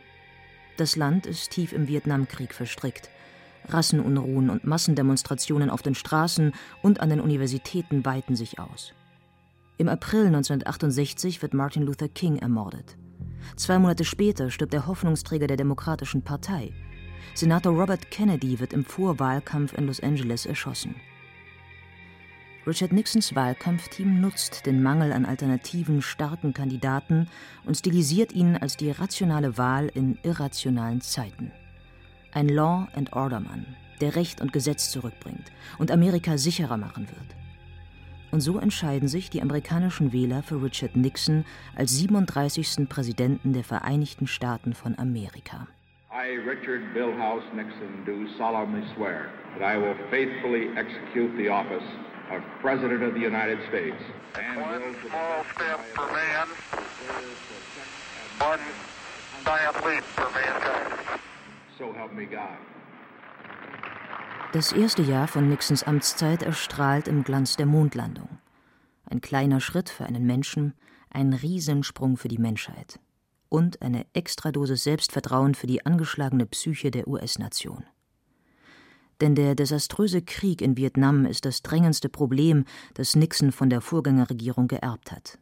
Das 0.78 0.96
Land 0.96 1.26
ist 1.26 1.52
tief 1.52 1.74
im 1.74 1.90
Vietnamkrieg 1.90 2.54
verstrickt. 2.54 3.10
Rassenunruhen 3.68 4.50
und 4.50 4.64
Massendemonstrationen 4.64 5.70
auf 5.70 5.82
den 5.82 5.96
Straßen 5.96 6.54
und 6.82 7.02
an 7.02 7.10
den 7.10 7.20
Universitäten 7.20 8.06
weiten 8.06 8.38
sich 8.38 8.58
aus. 8.58 8.94
Im 9.78 9.90
April 9.90 10.28
1968 10.28 11.42
wird 11.42 11.54
Martin 11.54 11.84
Luther 11.84 12.08
King 12.08 12.38
ermordet. 12.38 12.96
Zwei 13.58 13.80
Monate 13.80 14.06
später 14.06 14.50
stirbt 14.50 14.72
der 14.72 14.88
Hoffnungsträger 14.88 15.48
der 15.48 15.58
Demokratischen 15.58 16.22
Partei. 16.22 16.72
Senator 17.34 17.74
Robert 17.74 18.12
Kennedy 18.12 18.62
wird 18.62 18.72
im 18.72 18.86
Vorwahlkampf 18.86 19.78
in 19.78 19.88
Los 19.88 20.00
Angeles 20.00 20.46
erschossen. 20.46 20.96
Richard 22.68 22.94
Nixons 22.94 23.36
Wahlkampfteam 23.36 24.20
nutzt 24.20 24.66
den 24.66 24.82
Mangel 24.82 25.14
an 25.14 25.26
alternativen, 25.26 26.02
starken 26.02 26.52
Kandidaten 26.52 27.28
und 27.64 27.78
stilisiert 27.78 28.34
ihn 28.34 28.58
als 28.58 28.76
die 28.76 28.90
rationale 28.90 29.60
Wahl 29.60 29.92
in 29.94 30.18
irrationalen 30.24 31.00
Zeiten. 31.00 31.52
Ein 32.32 32.50
Law-and-Order-Mann, 32.50 33.68
der 34.02 34.16
Recht 34.16 34.42
und 34.42 34.52
Gesetz 34.52 34.90
zurückbringt 34.90 35.52
und 35.78 35.92
Amerika 35.92 36.40
sicherer 36.40 36.78
machen 36.78 37.08
wird. 37.08 37.36
Und 38.32 38.42
so 38.42 38.58
entscheiden 38.58 39.08
sich 39.10 39.30
die 39.30 39.44
amerikanischen 39.44 40.12
Wähler 40.12 40.42
für 40.42 40.62
Richard 40.62 40.96
Nixon 40.96 41.46
als 41.76 41.96
37. 41.96 42.90
Präsidenten 42.90 43.54
der 43.54 43.64
Vereinigten 43.64 44.26
Staaten 44.26 44.74
von 44.74 44.98
Amerika. 44.98 45.68
I, 46.12 46.40
Richard 46.40 46.96
Billhouse 46.96 47.44
Nixon, 47.54 48.04
do 48.08 48.26
solemnly 48.40 48.82
swear 48.96 49.30
that 49.60 49.62
I 49.62 49.78
will 49.78 49.96
faithfully 50.10 50.70
execute 50.76 51.32
the 51.38 51.50
office 51.50 51.86
of 52.32 52.42
President 52.62 53.04
of 53.04 53.14
the 53.14 53.20
United 53.20 53.60
States. 53.68 54.02
And 54.36 54.62
one 54.62 54.96
small 55.08 55.44
step 55.54 55.80
for 55.94 56.08
man, 56.12 56.48
one 58.40 58.60
giant 59.46 59.86
leap 59.86 60.04
for 60.04 60.30
mankind. 60.32 61.20
So 61.78 61.94
help 61.94 62.14
me 62.14 62.26
God. 62.26 62.58
Das 64.54 64.72
erste 64.72 65.02
Jahr 65.02 65.28
von 65.28 65.50
Nixons 65.50 65.84
Amtszeit 65.84 66.42
erstrahlt 66.42 67.08
im 67.08 67.24
Glanz 67.24 67.58
der 67.58 67.66
Mondlandung. 67.66 68.40
Ein 69.06 69.20
kleiner 69.20 69.60
Schritt 69.60 69.90
für 69.90 70.06
einen 70.06 70.26
Menschen, 70.26 70.74
ein 71.10 71.34
Riesensprung 71.34 72.18
für 72.18 72.30
die 72.30 72.38
Menschheit 72.38 73.00
und 73.50 73.82
eine 73.82 74.06
Extradosis 74.14 74.84
Selbstvertrauen 74.84 75.56
für 75.56 75.68
die 75.68 75.86
angeschlagene 75.86 76.46
Psyche 76.46 76.92
der 76.92 77.08
US-Nation. 77.08 77.86
Denn 79.22 79.36
der 79.36 79.56
desaströse 79.56 80.22
Krieg 80.22 80.62
in 80.62 80.78
Vietnam 80.78 81.26
ist 81.26 81.46
das 81.46 81.62
drängendste 81.62 82.10
Problem, 82.10 82.66
das 82.94 83.16
Nixon 83.16 83.52
von 83.52 83.70
der 83.70 83.82
Vorgängerregierung 83.82 84.68
geerbt 84.68 85.12
hat. 85.12 85.40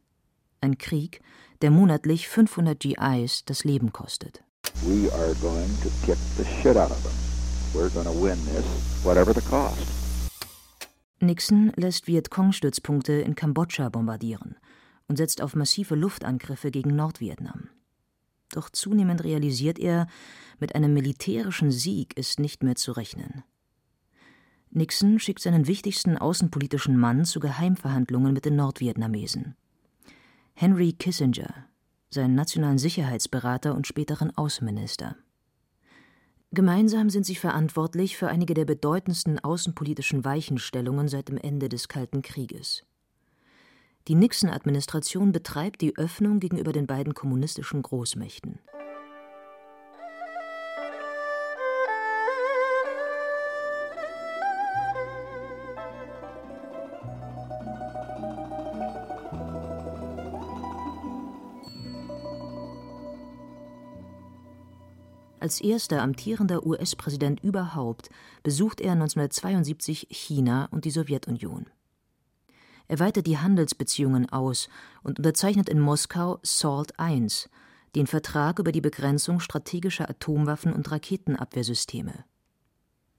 Ein 0.61 0.77
Krieg, 0.77 1.21
der 1.61 1.71
monatlich 1.71 2.27
500 2.27 2.79
GIs 2.79 3.45
das 3.45 3.63
Leben 3.63 3.91
kostet. 3.91 4.43
We 4.85 5.11
are 5.13 5.33
going 5.41 5.69
to 5.81 5.89
kick 6.05 6.17
the 6.37 6.45
shit 6.61 6.77
out 6.77 6.91
of 6.91 7.01
them. 7.03 7.13
We're 7.73 7.89
going 7.89 8.05
to 8.05 8.13
win 8.13 8.37
this, 8.45 8.65
whatever 9.03 9.33
the 9.33 9.41
cost. 9.41 9.87
Nixon 11.19 11.71
lässt 11.75 12.07
Vietcong-Stützpunkte 12.07 13.13
in 13.13 13.35
Kambodscha 13.35 13.89
bombardieren 13.89 14.57
und 15.07 15.17
setzt 15.17 15.41
auf 15.41 15.55
massive 15.55 15.95
Luftangriffe 15.95 16.69
gegen 16.69 16.95
Nordvietnam. 16.95 17.69
Doch 18.51 18.69
zunehmend 18.69 19.23
realisiert 19.23 19.79
er, 19.79 20.07
mit 20.59 20.75
einem 20.75 20.93
militärischen 20.93 21.71
Sieg 21.71 22.15
ist 22.17 22.39
nicht 22.39 22.61
mehr 22.61 22.75
zu 22.75 22.91
rechnen. 22.91 23.43
Nixon 24.75 25.19
schickt 25.19 25.41
seinen 25.41 25.67
wichtigsten 25.67 26.17
außenpolitischen 26.17 26.97
Mann 26.97 27.25
zu 27.25 27.39
Geheimverhandlungen 27.39 28.33
mit 28.33 28.45
den 28.45 28.55
Nordvietnamesen. 28.55 29.55
Henry 30.55 30.93
Kissinger, 30.93 31.67
seinen 32.09 32.33
nationalen 32.33 32.79
Sicherheitsberater 32.79 33.75
und 33.75 33.85
späteren 33.85 34.35
Außenminister. 34.35 35.15
Gemeinsam 36.51 37.11
sind 37.11 37.25
sie 37.25 37.35
verantwortlich 37.35 38.17
für 38.17 38.29
einige 38.29 38.53
der 38.55 38.65
bedeutendsten 38.65 39.39
außenpolitischen 39.39 40.25
Weichenstellungen 40.25 41.07
seit 41.07 41.29
dem 41.29 41.37
Ende 41.37 41.69
des 41.69 41.87
Kalten 41.87 42.23
Krieges. 42.23 42.83
Die 44.07 44.15
Nixon-Administration 44.15 45.31
betreibt 45.31 45.81
die 45.81 45.95
Öffnung 45.97 46.39
gegenüber 46.39 46.73
den 46.73 46.87
beiden 46.87 47.13
kommunistischen 47.13 47.81
Großmächten. 47.83 48.59
Als 65.43 65.59
erster 65.59 66.01
amtierender 66.01 66.65
US-Präsident 66.65 67.43
überhaupt 67.43 68.09
besucht 68.43 68.79
er 68.79 68.93
1972 68.93 70.07
China 70.09 70.69
und 70.71 70.85
die 70.85 70.89
Sowjetunion. 70.89 71.65
Er 72.87 72.99
weitet 72.99 73.27
die 73.27 73.37
Handelsbeziehungen 73.37 74.29
aus 74.29 74.69
und 75.03 75.19
unterzeichnet 75.19 75.67
in 75.67 75.81
Moskau 75.81 76.39
SALT 76.43 76.93
I, 76.97 77.27
den 77.93 78.07
Vertrag 78.07 78.57
über 78.57 78.71
die 78.71 78.79
Begrenzung 78.79 79.41
strategischer 79.41 80.09
Atomwaffen 80.09 80.71
und 80.71 80.89
Raketenabwehrsysteme. 80.89 82.23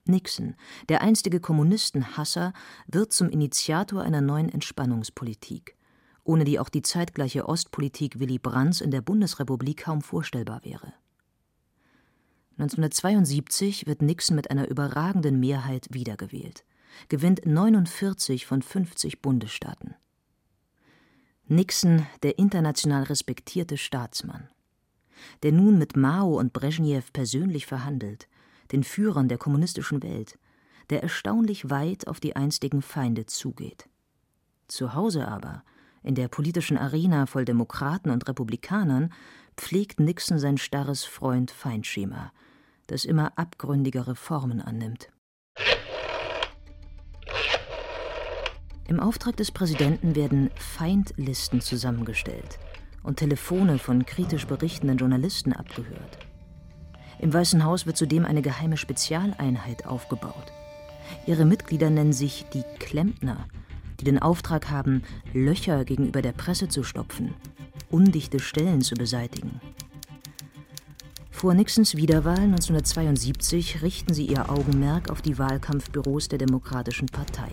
Nixon, 0.05 0.55
der 0.89 1.03
einstige 1.03 1.39
Kommunistenhasser, 1.39 2.53
wird 2.87 3.13
zum 3.13 3.29
Initiator 3.29 4.01
einer 4.01 4.21
neuen 4.21 4.49
Entspannungspolitik, 4.49 5.77
ohne 6.23 6.43
die 6.43 6.57
auch 6.57 6.69
die 6.69 6.81
zeitgleiche 6.81 7.47
Ostpolitik 7.47 8.19
Willy 8.19 8.39
Brandts 8.39 8.81
in 8.81 8.89
der 8.89 9.01
Bundesrepublik 9.01 9.83
kaum 9.83 10.01
vorstellbar 10.01 10.61
wäre. 10.63 10.91
1972 12.57 13.85
wird 13.85 14.01
Nixon 14.01 14.37
mit 14.37 14.49
einer 14.49 14.69
überragenden 14.69 15.41
Mehrheit 15.41 15.87
wiedergewählt, 15.91 16.63
gewinnt 17.09 17.45
49 17.45 18.45
von 18.45 18.61
50 18.61 19.21
Bundesstaaten. 19.21 19.95
Nixon, 21.47 22.07
der 22.23 22.39
international 22.39 23.03
respektierte 23.03 23.77
Staatsmann, 23.77 24.47
der 25.43 25.51
nun 25.51 25.77
mit 25.77 25.97
Mao 25.97 26.39
und 26.39 26.53
Brezhnev 26.53 27.11
persönlich 27.11 27.65
verhandelt, 27.65 28.29
den 28.71 28.85
Führern 28.85 29.27
der 29.27 29.37
kommunistischen 29.37 30.01
Welt, 30.01 30.39
der 30.89 31.03
erstaunlich 31.03 31.69
weit 31.69 32.07
auf 32.07 32.21
die 32.21 32.37
einstigen 32.37 32.81
Feinde 32.81 33.25
zugeht. 33.25 33.89
Zu 34.69 34.93
Hause 34.93 35.27
aber, 35.27 35.63
in 36.03 36.15
der 36.15 36.29
politischen 36.29 36.77
Arena 36.77 37.25
voll 37.25 37.43
Demokraten 37.43 38.11
und 38.11 38.27
Republikanern, 38.29 39.11
pflegt 39.57 39.99
Nixon 39.99 40.39
sein 40.39 40.57
starres 40.57 41.03
Freund-Feind-Schema– 41.03 42.31
das 42.87 43.05
immer 43.05 43.37
abgründigere 43.37 44.15
Formen 44.15 44.61
annimmt. 44.61 45.09
Im 48.87 48.99
Auftrag 48.99 49.35
des 49.37 49.51
Präsidenten 49.51 50.15
werden 50.15 50.51
Feindlisten 50.55 51.59
zusammengestellt 51.59 52.59
und 53.01 53.17
Telefone 53.17 53.79
von 53.79 54.05
kritisch 54.05 54.45
berichtenden 54.45 54.97
Journalisten 54.97 55.53
abgehört. 55.53 56.19
Im 57.19 57.33
Weißen 57.33 57.63
Haus 57.63 57.85
wird 57.87 57.97
zudem 57.97 58.25
eine 58.25 58.41
geheime 58.41 58.77
Spezialeinheit 58.77 59.87
aufgebaut. 59.87 60.51
Ihre 61.25 61.45
Mitglieder 61.45 61.89
nennen 61.89 62.13
sich 62.13 62.45
die 62.53 62.63
Klempner, 62.79 63.47
die 63.99 64.05
den 64.05 64.19
Auftrag 64.19 64.69
haben, 64.69 65.03
Löcher 65.33 65.85
gegenüber 65.85 66.21
der 66.21 66.33
Presse 66.33 66.67
zu 66.67 66.83
stopfen, 66.83 67.33
undichte 67.89 68.39
Stellen 68.39 68.81
zu 68.81 68.95
beseitigen 68.95 69.61
vor 71.45 71.53
Nixons 71.53 71.95
Wiederwahl 71.95 72.39
1972 72.39 73.83
richten 73.83 74.15
sie 74.15 74.25
ihr 74.25 74.49
Augenmerk 74.49 75.11
auf 75.11 75.21
die 75.21 75.37
Wahlkampfbüros 75.37 76.27
der 76.27 76.39
Demokratischen 76.39 77.05
Partei. 77.05 77.51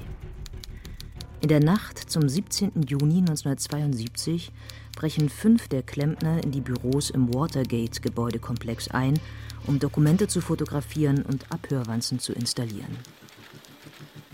In 1.42 1.48
der 1.48 1.60
Nacht 1.60 1.98
zum 1.98 2.26
17. 2.26 2.84
Juni 2.88 3.18
1972 3.18 4.50
brechen 4.96 5.28
fünf 5.28 5.68
der 5.68 5.82
Klempner 5.82 6.42
in 6.42 6.52
die 6.52 6.62
Büros 6.62 7.10
im 7.10 7.34
Watergate-Gebäudekomplex 7.34 8.88
ein, 8.88 9.20
um 9.66 9.78
Dokumente 9.78 10.26
zu 10.26 10.40
fotografieren 10.40 11.20
und 11.20 11.52
Abhörwanzen 11.52 12.18
zu 12.18 12.32
installieren. 12.32 12.96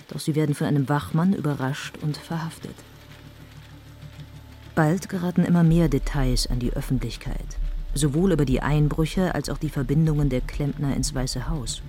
Doch 0.07 0.21
sie 0.21 0.37
werden 0.37 0.55
von 0.55 0.69
einem 0.69 0.89
Wachmann 0.89 1.33
überrascht 1.33 1.97
und 2.01 2.17
verhaftet. 2.17 2.77
Bald 4.77 5.09
geraten 5.09 5.45
immer 5.45 5.65
mehr 5.65 5.89
Details 5.89 6.47
an 6.47 6.61
die 6.61 6.73
Öffentlichkeit 6.75 7.59
sowohl 7.95 8.33
über 8.33 8.45
die 8.45 8.61
Einbrüche 8.61 9.35
als 9.35 9.51
auch 9.51 9.59
die 9.59 9.69
Verbindungen 9.69 10.29
der 10.29 10.41
Klempner 10.41 10.95
ins 10.97 11.15
Weiße 11.15 11.49
Haus. 11.49 11.83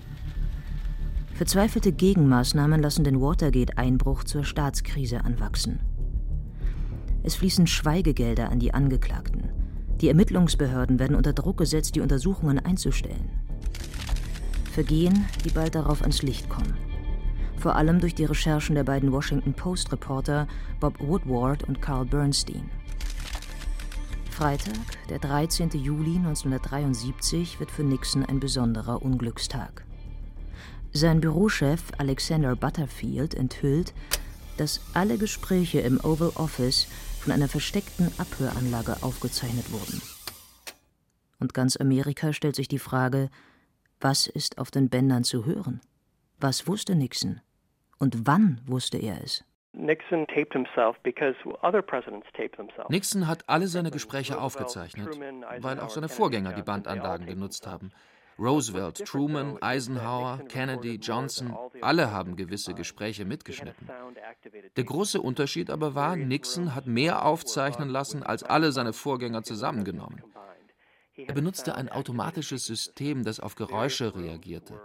Verzweifelte 1.34 1.92
Gegenmaßnahmen 1.92 2.82
lassen 2.82 3.04
den 3.04 3.22
Watergate-Einbruch 3.22 4.26
zur 4.26 4.44
Staatskrise 4.44 5.24
anwachsen. 5.24 5.80
Es 7.24 7.36
fließen 7.36 7.68
Schweigegelder 7.68 8.50
an 8.50 8.60
die 8.60 8.74
Angeklagten. 8.74 9.50
Die 10.02 10.08
Ermittlungsbehörden 10.08 11.00
werden 11.00 11.16
unter 11.16 11.34
Druck 11.34 11.58
gesetzt, 11.58 11.96
die 11.96 12.02
Untersuchungen 12.02 12.60
einzustellen. 12.60 13.30
Vergehen, 14.72 15.26
die 15.44 15.50
bald 15.50 15.76
darauf 15.76 16.02
ans 16.02 16.22
Licht 16.22 16.50
kommen. 16.50 16.76
Vor 17.58 17.76
allem 17.76 18.00
durch 18.00 18.16
die 18.16 18.26
Recherchen 18.26 18.76
der 18.76 18.86
beiden 18.86 19.12
Washington 19.12 19.54
Post-Reporter 19.54 20.48
Bob 20.80 21.00
Woodward 21.00 21.66
und 21.66 21.82
Carl 21.82 22.06
Bernstein. 22.06 22.70
Freitag, 24.39 25.10
der 25.10 25.19
13. 25.19 25.71
Juli 25.71 26.15
1973, 26.15 27.60
wird 27.60 27.71
für 27.71 27.84
Nixon 27.84 28.23
ein 28.23 28.39
besonderer 28.39 29.02
Unglückstag. 29.02 29.84
Sein 30.93 31.19
Bürochef 31.19 31.84
Alexander 31.97 32.56
Butterfield 32.56 33.34
enthüllt, 33.34 33.93
dass 34.56 34.80
alle 34.93 35.17
Gespräche 35.17 35.82
im 35.82 35.99
Oval 35.99 36.32
Office 36.36 36.88
von 37.19 37.34
einer 37.34 37.49
versteckten 37.49 38.13
Abhöranlage 38.17 39.04
aufgezeichnet 39.04 39.73
wurden. 39.73 40.02
Und 41.41 41.54
ganz 41.54 41.75
Amerika 41.75 42.32
stellt 42.32 42.56
sich 42.56 42.69
die 42.69 42.80
Frage, 42.80 43.30
was 43.99 44.25
ist 44.25 44.58
auf 44.58 44.71
den 44.71 44.88
Bändern 44.88 45.25
zu 45.25 45.45
hören? 45.45 45.82
Was 46.39 46.65
wusste 46.65 46.95
Nixon? 46.95 47.41
Und 47.97 48.25
wann 48.25 48.62
wusste 48.65 48.99
er 48.99 49.21
es? 49.21 49.43
Nixon 52.90 53.28
hat 53.28 53.44
alle 53.48 53.68
seine 53.68 53.92
Gespräche 53.92 54.42
aufgezeichnet, 54.42 55.20
weil 55.60 55.80
auch 55.80 55.90
seine 55.90 56.10
Vorgänger 56.10 56.54
die 56.54 56.64
Bandanlagen 56.64 57.28
genutzt 57.28 57.68
haben. 57.68 57.92
Roosevelt, 58.40 59.06
Truman, 59.06 59.58
Eisenhower, 59.62 60.40
Kennedy, 60.48 60.96
Johnson, 60.96 61.56
alle 61.82 62.12
haben 62.12 62.38
gewisse 62.38 62.74
Gespräche 62.74 63.26
mitgeschnitten. 63.26 63.90
Der 64.78 64.84
große 64.86 65.22
Unterschied 65.22 65.70
aber 65.70 65.94
war, 65.94 66.16
Nixon 66.16 66.74
hat 66.74 66.88
mehr 66.88 67.26
aufzeichnen 67.26 67.90
lassen 67.90 68.24
als 68.24 68.44
alle 68.44 68.72
seine 68.72 68.94
Vorgänger 68.94 69.44
zusammengenommen. 69.44 70.24
Er 71.18 71.34
benutzte 71.34 71.76
ein 71.76 71.90
automatisches 71.90 72.66
System, 72.66 73.24
das 73.24 73.42
auf 73.42 73.56
Geräusche 73.56 74.16
reagierte. 74.16 74.80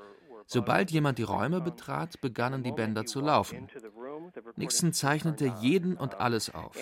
Sobald 0.47 0.91
jemand 0.91 1.19
die 1.19 1.23
Räume 1.23 1.61
betrat, 1.61 2.21
begannen 2.21 2.63
die 2.63 2.73
Bänder 2.73 3.07
zu 3.07 3.21
laufen. 3.21 3.69
Nixon 4.57 4.93
zeichnete 4.93 5.53
jeden 5.61 5.97
und 5.97 6.21
alles 6.21 6.55
auf. 6.55 6.77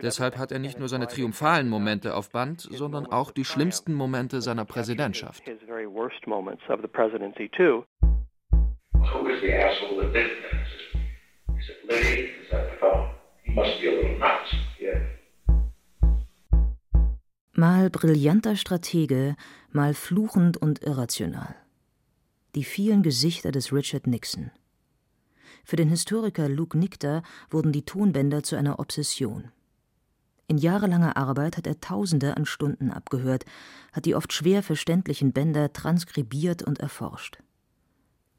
Deshalb 0.00 0.38
hat 0.38 0.52
er 0.52 0.58
nicht 0.58 0.78
nur 0.78 0.88
seine 0.88 1.06
triumphalen 1.06 1.68
Momente 1.68 2.14
auf 2.14 2.30
Band, 2.30 2.60
sondern 2.60 3.06
auch 3.06 3.30
die 3.30 3.44
schlimmsten 3.44 3.94
Momente 3.94 4.40
seiner 4.40 4.64
Präsidentschaft. 4.64 5.42
Mal 17.54 17.90
brillanter 17.90 18.56
Stratege, 18.56 19.36
mal 19.70 19.94
fluchend 19.94 20.56
und 20.56 20.82
irrational. 20.82 21.54
Die 22.54 22.64
vielen 22.64 23.02
Gesichter 23.02 23.52
des 23.52 23.72
Richard 23.72 24.06
Nixon. 24.06 24.50
Für 25.64 25.76
den 25.76 25.88
Historiker 25.88 26.48
Luke 26.48 26.76
Nichter 26.76 27.22
wurden 27.50 27.72
die 27.72 27.84
Tonbänder 27.84 28.42
zu 28.42 28.56
einer 28.56 28.78
Obsession. 28.78 29.50
In 30.48 30.58
jahrelanger 30.58 31.16
Arbeit 31.16 31.56
hat 31.56 31.66
er 31.66 31.80
Tausende 31.80 32.36
an 32.36 32.44
Stunden 32.44 32.90
abgehört, 32.90 33.44
hat 33.92 34.04
die 34.04 34.14
oft 34.14 34.32
schwer 34.32 34.62
verständlichen 34.62 35.32
Bänder 35.32 35.72
transkribiert 35.72 36.62
und 36.62 36.80
erforscht. 36.80 37.38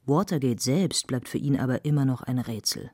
Watergate 0.06 0.60
selbst 0.60 1.06
bleibt 1.06 1.28
für 1.28 1.38
ihn 1.38 1.58
aber 1.58 1.84
immer 1.84 2.04
noch 2.04 2.22
ein 2.22 2.38
Rätsel. 2.38 2.90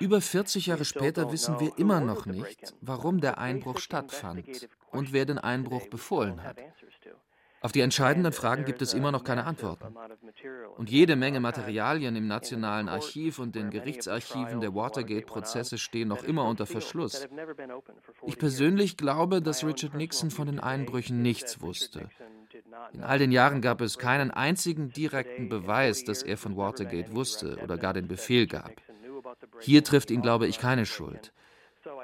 Über 0.00 0.20
40 0.20 0.66
Jahre 0.66 0.84
später 0.84 1.32
wissen 1.32 1.58
wir 1.58 1.72
immer 1.78 2.00
noch 2.00 2.26
nicht, 2.26 2.74
warum 2.80 3.20
der 3.20 3.38
Einbruch 3.38 3.78
stattfand 3.78 4.68
und 4.90 5.12
wer 5.12 5.24
den 5.24 5.38
Einbruch 5.38 5.88
befohlen 5.88 6.42
hat. 6.42 6.58
Auf 7.62 7.72
die 7.72 7.80
entscheidenden 7.80 8.32
Fragen 8.32 8.64
gibt 8.64 8.82
es 8.82 8.92
immer 8.92 9.12
noch 9.12 9.24
keine 9.24 9.44
Antworten. 9.44 9.94
Und 10.76 10.90
jede 10.90 11.16
Menge 11.16 11.40
Materialien 11.40 12.16
im 12.16 12.26
Nationalen 12.26 12.88
Archiv 12.88 13.38
und 13.38 13.54
den 13.54 13.70
Gerichtsarchiven 13.70 14.60
der 14.60 14.74
Watergate-Prozesse 14.74 15.78
stehen 15.78 16.08
noch 16.08 16.24
immer 16.24 16.44
unter 16.44 16.66
Verschluss. 16.66 17.28
Ich 18.26 18.38
persönlich 18.38 18.96
glaube, 18.96 19.40
dass 19.40 19.64
Richard 19.64 19.94
Nixon 19.94 20.30
von 20.30 20.46
den 20.46 20.60
Einbrüchen 20.60 21.22
nichts 21.22 21.60
wusste. 21.60 22.08
In 22.92 23.02
all 23.02 23.18
den 23.18 23.32
Jahren 23.32 23.60
gab 23.60 23.80
es 23.80 23.98
keinen 23.98 24.30
einzigen 24.30 24.90
direkten 24.90 25.48
Beweis, 25.48 26.04
dass 26.04 26.22
er 26.22 26.36
von 26.36 26.56
Watergate 26.56 27.14
wusste 27.14 27.58
oder 27.62 27.78
gar 27.78 27.92
den 27.92 28.08
Befehl 28.08 28.46
gab. 28.46 28.72
Hier 29.60 29.84
trifft 29.84 30.10
ihn, 30.10 30.22
glaube 30.22 30.46
ich, 30.46 30.58
keine 30.58 30.86
Schuld. 30.86 31.32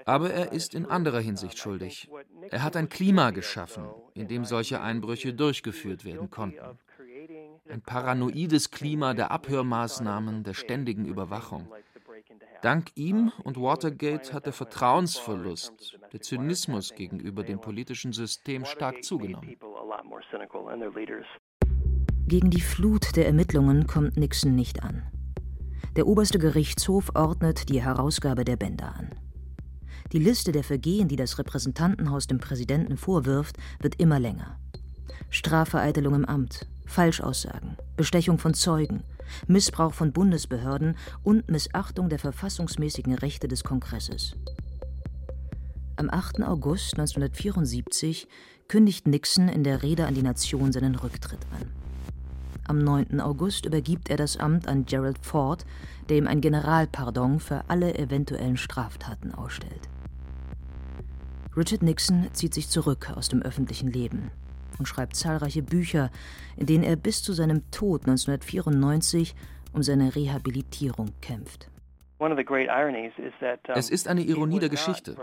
Aber 0.05 0.31
er 0.31 0.53
ist 0.53 0.75
in 0.75 0.87
anderer 0.87 1.21
Hinsicht 1.21 1.59
schuldig. 1.59 2.09
Er 2.51 2.63
hat 2.63 2.77
ein 2.77 2.89
Klima 2.89 3.31
geschaffen, 3.31 3.85
in 4.15 4.29
dem 4.29 4.45
solche 4.45 4.81
Einbrüche 4.81 5.35
durchgeführt 5.35 6.05
werden 6.05 6.31
konnten. 6.31 6.79
Ein 7.69 7.83
paranoides 7.83 8.71
Klima 8.71 9.15
der 9.15 9.31
Abhörmaßnahmen, 9.31 10.45
der 10.45 10.55
ständigen 10.55 11.05
Überwachung. 11.05 11.69
Dank 12.63 12.91
ihm 12.97 13.33
und 13.45 13.61
Watergate 13.61 14.33
hat 14.33 14.47
der 14.47 14.53
Vertrauensverlust, 14.53 15.99
der 16.13 16.21
Zynismus 16.21 16.95
gegenüber 16.95 17.45
dem 17.45 17.61
politischen 17.61 18.13
System 18.13 18.65
stark 18.65 19.05
zugenommen. 19.05 19.57
Gegen 22.27 22.51
die 22.51 22.61
Flut 22.61 23.17
der 23.17 23.27
Ermittlungen 23.27 23.87
kommt 23.87 24.17
Nixon 24.17 24.55
nicht 24.55 24.83
an. 24.83 25.03
Der 25.97 26.07
oberste 26.07 26.39
Gerichtshof 26.39 27.11
ordnet 27.15 27.69
die 27.69 27.83
Herausgabe 27.83 28.45
der 28.45 28.57
Bänder 28.57 28.95
an. 28.95 29.28
Die 30.13 30.19
Liste 30.19 30.53
der 30.53 30.65
Vergehen, 30.65 31.09
die 31.09 31.17
das 31.17 31.39
Repräsentantenhaus 31.39 32.27
dem 32.27 32.39
Präsidenten 32.39 32.97
vorwirft, 32.97 33.57
wird 33.81 34.01
immer 34.01 34.19
länger. 34.19 34.59
Strafvereitelung 35.29 36.15
im 36.15 36.25
Amt, 36.25 36.67
Falschaussagen, 36.87 37.77
Bestechung 37.97 38.39
von 38.39 38.55
Zeugen, 38.55 39.03
Missbrauch 39.47 39.93
von 39.93 40.13
Bundesbehörden 40.13 40.97
und 41.23 41.51
Missachtung 41.51 42.09
der 42.09 42.19
verfassungsmäßigen 42.19 43.15
Rechte 43.15 43.49
des 43.49 43.65
Kongresses. 43.65 44.35
Am 45.97 46.09
8. 46.09 46.43
August 46.43 46.95
1974 46.95 48.29
kündigt 48.69 49.07
Nixon 49.07 49.49
in 49.49 49.65
der 49.65 49.83
Rede 49.83 50.07
an 50.07 50.15
die 50.15 50.23
Nation 50.23 50.73
seinen 50.73 50.95
Rücktritt 50.95 51.45
an. 51.53 51.69
Am 52.65 52.79
9. 52.79 53.21
August 53.21 53.67
übergibt 53.67 54.09
er 54.09 54.17
das 54.17 54.37
Amt 54.37 54.69
an 54.69 54.87
Gerald 54.87 55.19
Ford, 55.21 55.67
der 56.09 56.19
ihm 56.19 56.27
ein 56.27 56.41
Generalpardon 56.41 57.41
für 57.41 57.65
alle 57.69 57.99
eventuellen 57.99 58.57
Straftaten 58.57 59.35
ausstellt. 59.35 59.89
Richard 61.59 61.83
Nixon 61.83 62.29
zieht 62.35 62.55
sich 62.55 62.69
zurück 62.69 63.11
aus 63.17 63.29
dem 63.29 63.43
öffentlichen 63.43 63.91
Leben 63.91 64.31
und 64.79 64.87
schreibt 64.87 65.17
zahlreiche 65.17 65.63
Bücher, 65.63 66.11
in 66.57 66.67
denen 66.67 66.85
er 66.85 66.95
bis 66.95 67.21
zu 67.21 67.33
seinem 67.33 67.69
Tod 67.73 68.03
1994 68.03 69.35
um 69.73 69.83
seine 69.83 70.15
Rehabilitierung 70.15 71.11
kämpft. 71.21 71.69
Es 73.75 73.91
ist 73.91 74.07
eine 74.07 74.23
Ironie 74.23 74.61
der 74.61 74.69
Geschichte. 74.69 75.17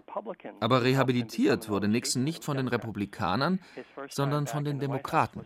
Aber 0.60 0.84
rehabilitiert 0.84 1.70
wurde 1.70 1.88
Nixon 1.88 2.26
nicht 2.26 2.44
von 2.44 2.58
den 2.58 2.68
Republikanern, 2.68 3.60
sondern 4.10 4.48
von 4.48 4.66
den 4.66 4.80
Demokraten, 4.80 5.46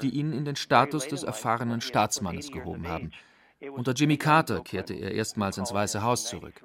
die 0.00 0.10
ihn 0.10 0.32
in 0.32 0.46
den 0.46 0.56
Status 0.56 1.08
des 1.08 1.24
erfahrenen 1.24 1.82
Staatsmannes 1.82 2.50
gehoben 2.50 2.88
haben. 2.88 3.10
Unter 3.70 3.92
Jimmy 3.92 4.16
Carter 4.16 4.60
kehrte 4.60 4.94
er 4.94 5.12
erstmals 5.12 5.58
ins 5.58 5.74
Weiße 5.74 6.02
Haus 6.02 6.26
zurück. 6.26 6.62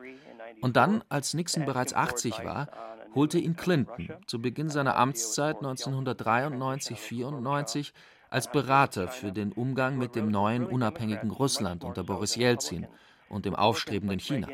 Und 0.62 0.76
dann, 0.76 1.04
als 1.10 1.34
Nixon 1.34 1.66
bereits 1.66 1.94
80 1.94 2.44
war, 2.44 2.68
holte 3.14 3.38
ihn 3.40 3.56
Clinton 3.56 4.10
zu 4.26 4.42
Beginn 4.42 4.70
seiner 4.70 4.98
Amtszeit 4.98 5.58
1993-94 5.58 7.92
als 8.30 8.52
Berater 8.52 9.10
für 9.10 9.32
den 9.32 9.52
Umgang 9.52 9.98
mit 9.98 10.16
dem 10.16 10.32
neuen 10.32 10.66
unabhängigen 10.66 11.30
Russland 11.32 11.84
unter 11.84 12.04
Boris 12.04 12.36
Jelzin 12.36 12.88
und 13.30 13.46
dem 13.46 13.56
aufstrebenden 13.56 14.20
China. 14.20 14.48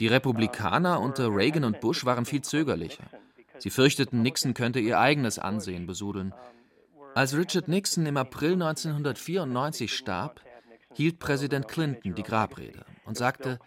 Die 0.00 0.06
Republikaner 0.06 1.00
unter 1.00 1.34
Reagan 1.34 1.64
und 1.64 1.80
Bush 1.80 2.04
waren 2.04 2.24
viel 2.24 2.42
zögerlicher. 2.42 3.04
Sie 3.58 3.70
fürchteten, 3.70 4.22
Nixon 4.22 4.54
könnte 4.54 4.80
ihr 4.80 4.98
eigenes 4.98 5.38
Ansehen 5.38 5.86
besudeln. 5.86 6.34
Als 7.14 7.36
Richard 7.36 7.68
Nixon 7.68 8.06
im 8.06 8.16
April 8.16 8.54
1994 8.54 9.92
starb, 9.92 10.40
hielt 10.94 11.18
Präsident 11.18 11.68
Clinton 11.68 12.14
die 12.14 12.22
Grabrede 12.22 12.84
und 13.04 13.16
sagte, 13.16 13.58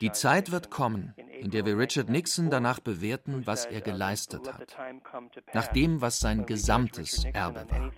die 0.00 0.12
Zeit 0.12 0.50
wird 0.50 0.70
kommen, 0.70 1.14
in 1.40 1.50
der 1.50 1.64
wir 1.64 1.78
Richard 1.78 2.08
Nixon 2.08 2.50
danach 2.50 2.80
bewerten, 2.80 3.46
was 3.46 3.64
er 3.64 3.80
geleistet 3.80 4.52
hat, 4.52 4.76
nach 5.52 5.68
dem, 5.68 6.00
was 6.00 6.20
sein 6.20 6.46
gesamtes 6.46 7.24
Erbe 7.24 7.66
war. 7.68 7.90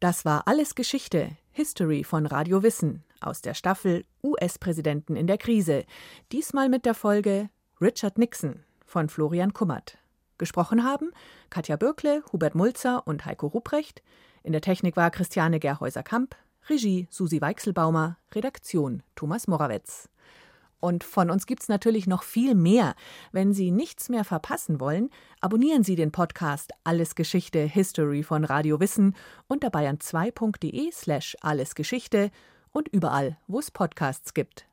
Das 0.00 0.24
war 0.24 0.48
alles 0.48 0.74
Geschichte, 0.74 1.36
History 1.52 2.04
von 2.04 2.24
Radio 2.24 2.62
Wissen 2.62 3.04
aus 3.20 3.42
der 3.42 3.52
Staffel 3.52 4.06
US-Präsidenten 4.22 5.14
in 5.14 5.26
der 5.26 5.36
Krise. 5.36 5.84
Diesmal 6.32 6.70
mit 6.70 6.86
der 6.86 6.94
Folge 6.94 7.50
Richard 7.80 8.16
Nixon 8.16 8.64
von 8.84 9.08
Florian 9.10 9.52
Kummert. 9.52 9.98
Gesprochen 10.40 10.84
haben 10.84 11.12
Katja 11.50 11.76
Bürkle, 11.76 12.24
Hubert 12.32 12.54
Mulzer 12.54 13.06
und 13.06 13.26
Heiko 13.26 13.46
Rupprecht. 13.46 14.02
In 14.42 14.52
der 14.52 14.62
Technik 14.62 14.96
war 14.96 15.10
Christiane 15.10 15.60
Gerhäuser-Kamp, 15.60 16.34
Regie 16.70 17.06
Susi 17.10 17.42
Weichselbaumer, 17.42 18.16
Redaktion 18.34 19.02
Thomas 19.14 19.48
Morawetz. 19.48 20.08
Und 20.80 21.04
von 21.04 21.30
uns 21.30 21.44
gibt 21.44 21.60
es 21.60 21.68
natürlich 21.68 22.06
noch 22.06 22.22
viel 22.22 22.54
mehr. 22.54 22.94
Wenn 23.32 23.52
Sie 23.52 23.70
nichts 23.70 24.08
mehr 24.08 24.24
verpassen 24.24 24.80
wollen, 24.80 25.10
abonnieren 25.42 25.84
Sie 25.84 25.94
den 25.94 26.10
Podcast 26.10 26.72
Alles 26.84 27.14
Geschichte 27.14 27.60
History 27.60 28.22
von 28.22 28.44
Radio 28.44 28.80
Wissen 28.80 29.14
unter 29.46 29.68
bayern2.de 29.68 30.90
slash 30.90 31.36
allesgeschichte 31.42 32.30
und 32.72 32.88
überall, 32.88 33.36
wo 33.46 33.58
es 33.58 33.70
Podcasts 33.70 34.32
gibt. 34.32 34.69